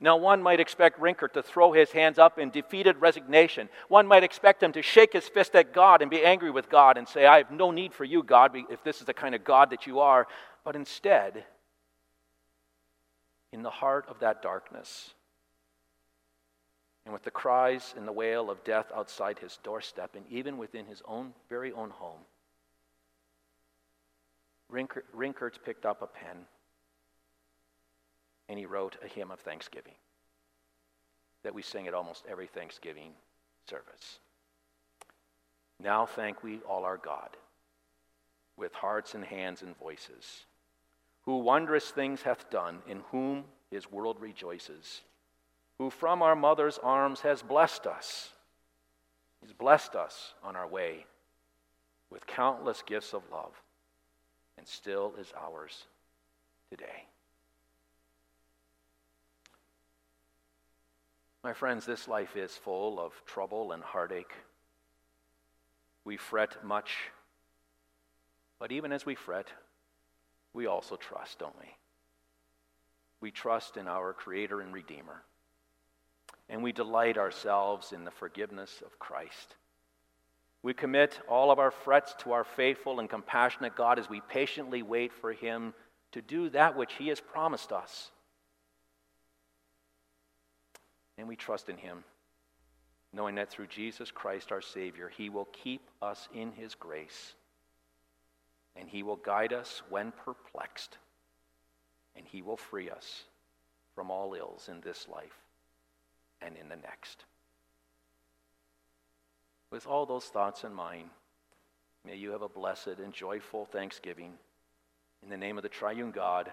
Now, 0.00 0.16
one 0.16 0.42
might 0.42 0.60
expect 0.60 1.00
Rinkart 1.00 1.32
to 1.32 1.42
throw 1.42 1.72
his 1.72 1.90
hands 1.90 2.18
up 2.18 2.38
in 2.38 2.50
defeated 2.50 2.96
resignation. 2.98 3.68
One 3.88 4.06
might 4.06 4.24
expect 4.24 4.62
him 4.62 4.72
to 4.72 4.82
shake 4.82 5.12
his 5.12 5.28
fist 5.28 5.54
at 5.54 5.72
God 5.72 6.02
and 6.02 6.10
be 6.10 6.24
angry 6.24 6.50
with 6.50 6.68
God 6.68 6.98
and 6.98 7.08
say, 7.08 7.26
I 7.26 7.38
have 7.38 7.50
no 7.50 7.70
need 7.70 7.94
for 7.94 8.04
you, 8.04 8.22
God, 8.22 8.54
if 8.68 8.84
this 8.84 9.00
is 9.00 9.06
the 9.06 9.14
kind 9.14 9.34
of 9.34 9.44
God 9.44 9.70
that 9.70 9.86
you 9.86 10.00
are. 10.00 10.26
But 10.64 10.76
instead, 10.76 11.44
in 13.52 13.62
the 13.62 13.70
heart 13.70 14.06
of 14.08 14.20
that 14.20 14.42
darkness, 14.42 15.14
and 17.04 17.12
with 17.12 17.22
the 17.22 17.30
cries 17.30 17.94
and 17.96 18.06
the 18.06 18.12
wail 18.12 18.50
of 18.50 18.64
death 18.64 18.86
outside 18.94 19.38
his 19.38 19.58
doorstep, 19.62 20.16
and 20.16 20.24
even 20.28 20.58
within 20.58 20.86
his 20.86 21.02
own 21.06 21.32
very 21.48 21.72
own 21.72 21.90
home, 21.90 22.20
Rinkart 24.70 25.64
picked 25.64 25.86
up 25.86 26.02
a 26.02 26.06
pen 26.06 26.46
and 28.48 28.58
he 28.58 28.66
wrote 28.66 28.96
a 29.04 29.08
hymn 29.08 29.30
of 29.30 29.40
thanksgiving 29.40 29.94
that 31.42 31.54
we 31.54 31.62
sing 31.62 31.86
at 31.86 31.94
almost 31.94 32.24
every 32.28 32.46
Thanksgiving 32.46 33.12
service. 33.70 34.18
Now 35.80 36.06
thank 36.06 36.42
we 36.42 36.58
all 36.68 36.84
our 36.84 36.96
God 36.96 37.36
with 38.56 38.74
hearts 38.74 39.14
and 39.14 39.24
hands 39.24 39.62
and 39.62 39.76
voices, 39.78 40.46
who 41.22 41.38
wondrous 41.38 41.90
things 41.90 42.22
hath 42.22 42.50
done, 42.50 42.78
in 42.88 43.00
whom 43.12 43.44
his 43.70 43.90
world 43.90 44.16
rejoices, 44.20 45.02
who 45.78 45.90
from 45.90 46.22
our 46.22 46.34
mother's 46.34 46.78
arms 46.82 47.20
has 47.20 47.42
blessed 47.42 47.86
us. 47.86 48.30
He's 49.40 49.52
blessed 49.52 49.94
us 49.94 50.34
on 50.42 50.56
our 50.56 50.66
way 50.66 51.04
with 52.10 52.26
countless 52.26 52.82
gifts 52.82 53.12
of 53.12 53.22
love, 53.30 53.52
and 54.56 54.66
still 54.66 55.12
is 55.20 55.32
ours 55.38 55.84
today. 56.70 57.04
My 61.46 61.52
friends, 61.52 61.86
this 61.86 62.08
life 62.08 62.36
is 62.36 62.56
full 62.56 62.98
of 62.98 63.12
trouble 63.24 63.70
and 63.70 63.80
heartache. 63.80 64.34
We 66.04 66.16
fret 66.16 66.64
much, 66.64 66.96
but 68.58 68.72
even 68.72 68.90
as 68.90 69.06
we 69.06 69.14
fret, 69.14 69.46
we 70.52 70.66
also 70.66 70.96
trust, 70.96 71.38
don't 71.38 71.56
we? 71.60 71.68
We 73.20 73.30
trust 73.30 73.76
in 73.76 73.86
our 73.86 74.12
Creator 74.12 74.60
and 74.60 74.74
Redeemer, 74.74 75.22
and 76.48 76.64
we 76.64 76.72
delight 76.72 77.16
ourselves 77.16 77.92
in 77.92 78.02
the 78.02 78.10
forgiveness 78.10 78.82
of 78.84 78.98
Christ. 78.98 79.54
We 80.64 80.74
commit 80.74 81.20
all 81.28 81.52
of 81.52 81.60
our 81.60 81.70
frets 81.70 82.12
to 82.22 82.32
our 82.32 82.42
faithful 82.42 82.98
and 82.98 83.08
compassionate 83.08 83.76
God 83.76 84.00
as 84.00 84.10
we 84.10 84.20
patiently 84.20 84.82
wait 84.82 85.12
for 85.12 85.32
Him 85.32 85.74
to 86.10 86.20
do 86.20 86.48
that 86.50 86.76
which 86.76 86.94
He 86.94 87.06
has 87.06 87.20
promised 87.20 87.70
us 87.70 88.10
and 91.18 91.28
we 91.28 91.36
trust 91.36 91.68
in 91.68 91.76
him, 91.76 92.04
knowing 93.12 93.36
that 93.36 93.50
through 93.50 93.68
Jesus 93.68 94.10
Christ 94.10 94.52
our 94.52 94.60
Savior, 94.60 95.08
he 95.08 95.28
will 95.28 95.48
keep 95.52 95.88
us 96.02 96.28
in 96.34 96.52
his 96.52 96.74
grace, 96.74 97.34
and 98.74 98.88
he 98.88 99.02
will 99.02 99.16
guide 99.16 99.52
us 99.52 99.82
when 99.88 100.12
perplexed, 100.12 100.98
and 102.14 102.26
he 102.26 102.42
will 102.42 102.56
free 102.56 102.90
us 102.90 103.24
from 103.94 104.10
all 104.10 104.34
ills 104.34 104.68
in 104.68 104.80
this 104.80 105.06
life 105.08 105.38
and 106.42 106.56
in 106.56 106.68
the 106.68 106.76
next. 106.76 107.24
With 109.70 109.86
all 109.86 110.06
those 110.06 110.26
thoughts 110.26 110.64
in 110.64 110.72
mind, 110.72 111.10
may 112.04 112.16
you 112.16 112.30
have 112.30 112.42
a 112.42 112.48
blessed 112.48 112.98
and 113.02 113.12
joyful 113.12 113.64
Thanksgiving. 113.64 114.34
In 115.22 115.30
the 115.30 115.36
name 115.36 115.56
of 115.56 115.62
the 115.62 115.68
triune 115.68 116.12
God, 116.12 116.50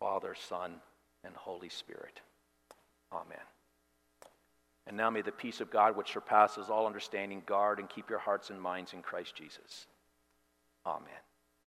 Father, 0.00 0.34
Son, 0.34 0.74
and 1.24 1.34
Holy 1.34 1.68
Spirit. 1.68 2.20
Amen. 3.12 3.38
And 4.86 4.96
now 4.96 5.10
may 5.10 5.22
the 5.22 5.32
peace 5.32 5.60
of 5.60 5.70
God, 5.70 5.96
which 5.96 6.12
surpasses 6.12 6.70
all 6.70 6.86
understanding, 6.86 7.42
guard 7.44 7.80
and 7.80 7.88
keep 7.88 8.08
your 8.08 8.20
hearts 8.20 8.50
and 8.50 8.60
minds 8.60 8.92
in 8.92 9.02
Christ 9.02 9.34
Jesus. 9.34 9.86
Amen. 10.84 11.25